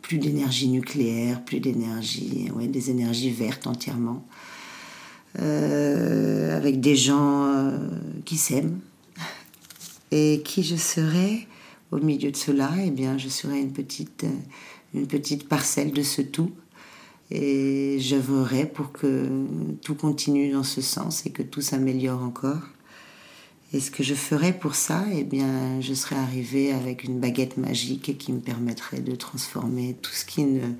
plus 0.00 0.18
d'énergie 0.18 0.68
nucléaire, 0.68 1.44
plus 1.44 1.58
d'énergie, 1.58 2.48
ouais, 2.54 2.68
des 2.68 2.90
énergies 2.90 3.30
vertes 3.30 3.66
entièrement, 3.66 4.24
euh, 5.38 6.56
avec 6.56 6.80
des 6.80 6.96
gens 6.96 7.44
euh, 7.44 7.78
qui 8.24 8.36
s'aiment. 8.36 8.80
Et 10.10 10.42
qui 10.44 10.62
je 10.62 10.76
serais 10.76 11.46
au 11.92 11.98
milieu 11.98 12.30
de 12.30 12.36
cela? 12.36 12.70
Eh 12.84 12.90
bien, 12.90 13.16
je 13.16 13.28
serais 13.28 13.60
une 13.60 13.72
petite, 13.72 14.26
une 14.94 15.06
petite 15.06 15.48
parcelle 15.48 15.92
de 15.92 16.02
ce 16.02 16.22
tout. 16.22 16.50
Et 17.30 17.98
j'œuvrerais 18.00 18.66
pour 18.66 18.90
que 18.90 19.28
tout 19.84 19.94
continue 19.94 20.50
dans 20.50 20.64
ce 20.64 20.80
sens 20.80 21.26
et 21.26 21.30
que 21.30 21.42
tout 21.42 21.60
s'améliore 21.60 22.22
encore. 22.24 22.62
Et 23.72 23.78
ce 23.78 23.92
que 23.92 24.02
je 24.02 24.14
ferais 24.14 24.52
pour 24.52 24.74
ça, 24.74 25.04
eh 25.12 25.22
bien, 25.22 25.80
je 25.80 25.94
serais 25.94 26.16
arrivée 26.16 26.72
avec 26.72 27.04
une 27.04 27.20
baguette 27.20 27.56
magique 27.56 28.18
qui 28.18 28.32
me 28.32 28.40
permettrait 28.40 28.98
de 28.98 29.14
transformer 29.14 29.96
tout 30.02 30.10
ce 30.10 30.24
qui 30.24 30.42
ne, 30.42 30.72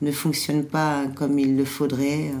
ne 0.00 0.10
fonctionne 0.10 0.64
pas 0.64 1.06
comme 1.14 1.38
il 1.38 1.56
le 1.56 1.64
faudrait 1.64 2.32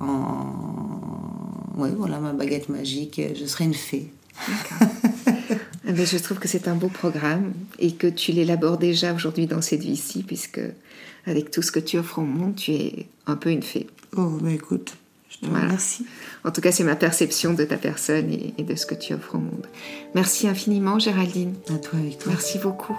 en... 0.00 1.76
Oui, 1.76 1.90
voilà, 1.96 2.18
ma 2.18 2.32
baguette 2.32 2.68
magique, 2.68 3.20
je 3.34 3.46
serais 3.46 3.64
une 3.64 3.74
fée. 3.74 4.10
Ah 5.88 5.92
ben, 5.92 6.06
je 6.06 6.18
trouve 6.18 6.38
que 6.38 6.46
c'est 6.46 6.68
un 6.68 6.76
beau 6.76 6.88
programme 6.88 7.52
et 7.80 7.92
que 7.92 8.06
tu 8.06 8.30
l'élabores 8.30 8.78
déjà 8.78 9.12
aujourd'hui 9.12 9.46
dans 9.46 9.60
cette 9.60 9.80
vie-ci, 9.80 10.22
puisque 10.22 10.60
avec 11.26 11.50
tout 11.50 11.62
ce 11.62 11.72
que 11.72 11.80
tu 11.80 11.98
offres 11.98 12.20
au 12.20 12.24
monde, 12.24 12.54
tu 12.54 12.72
es 12.72 13.06
un 13.26 13.34
peu 13.34 13.50
une 13.50 13.62
fée. 13.62 13.88
Oh, 14.16 14.38
mais 14.40 14.54
écoute, 14.54 14.94
Merci. 15.42 16.04
En 16.44 16.50
tout 16.50 16.60
cas, 16.60 16.72
c'est 16.72 16.84
ma 16.84 16.96
perception 16.96 17.54
de 17.54 17.64
ta 17.64 17.76
personne 17.76 18.30
et, 18.30 18.62
de 18.62 18.74
ce 18.74 18.84
que 18.84 18.94
tu 18.94 19.14
offres 19.14 19.36
au 19.36 19.38
monde. 19.38 19.66
Merci 20.14 20.48
infiniment, 20.48 20.98
Géraldine. 20.98 21.54
À 21.68 21.78
toi, 21.78 21.98
Victoire. 21.98 22.34
Merci 22.34 22.58
beaucoup. 22.58 22.96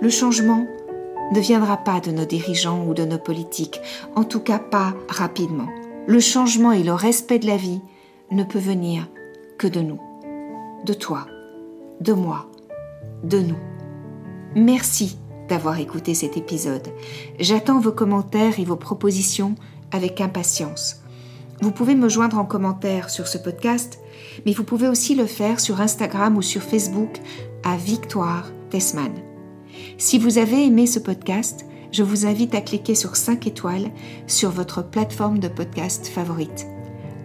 Le 0.00 0.08
changement 0.08 0.66
ne 1.32 1.40
viendra 1.40 1.76
pas 1.78 2.00
de 2.00 2.10
nos 2.10 2.24
dirigeants 2.24 2.84
ou 2.86 2.94
de 2.94 3.04
nos 3.04 3.18
politiques, 3.18 3.80
en 4.14 4.24
tout 4.24 4.40
cas 4.40 4.58
pas 4.58 4.94
rapidement. 5.08 5.68
Le 6.06 6.20
changement 6.20 6.72
et 6.72 6.82
le 6.82 6.92
respect 6.92 7.38
de 7.38 7.46
la 7.46 7.56
vie 7.56 7.80
ne 8.30 8.44
peut 8.44 8.58
venir 8.58 9.08
que 9.58 9.66
de 9.66 9.80
nous, 9.80 10.00
de 10.84 10.92
toi, 10.92 11.26
de 12.00 12.12
moi, 12.12 12.50
de 13.22 13.38
nous. 13.38 13.58
Merci 14.54 15.18
d'avoir 15.48 15.78
écouté 15.78 16.14
cet 16.14 16.36
épisode. 16.36 16.88
J'attends 17.38 17.80
vos 17.80 17.92
commentaires 17.92 18.58
et 18.58 18.64
vos 18.64 18.76
propositions 18.76 19.54
avec 19.92 20.20
impatience. 20.20 21.00
Vous 21.60 21.70
pouvez 21.70 21.94
me 21.94 22.08
joindre 22.08 22.38
en 22.38 22.44
commentaire 22.44 23.10
sur 23.10 23.28
ce 23.28 23.38
podcast, 23.38 23.98
mais 24.44 24.52
vous 24.52 24.64
pouvez 24.64 24.88
aussi 24.88 25.14
le 25.14 25.26
faire 25.26 25.60
sur 25.60 25.80
Instagram 25.80 26.36
ou 26.36 26.42
sur 26.42 26.62
Facebook 26.62 27.20
à 27.62 27.76
Victoire 27.76 28.50
Tessman. 28.70 29.33
Si 29.98 30.18
vous 30.18 30.38
avez 30.38 30.64
aimé 30.64 30.86
ce 30.86 30.98
podcast, 30.98 31.66
je 31.92 32.02
vous 32.02 32.26
invite 32.26 32.54
à 32.54 32.60
cliquer 32.60 32.94
sur 32.94 33.16
5 33.16 33.46
étoiles 33.46 33.90
sur 34.26 34.50
votre 34.50 34.82
plateforme 34.82 35.38
de 35.38 35.48
podcast 35.48 36.08
favorite. 36.08 36.66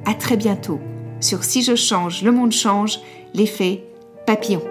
À 0.06 0.14
très 0.14 0.38
bientôt 0.38 0.80
sur 1.20 1.44
Si 1.44 1.64
je 1.64 1.76
change, 1.76 2.24
le 2.24 2.32
monde 2.32 2.52
change, 2.52 3.00
l'effet 3.34 3.84
papillon. 4.26 4.62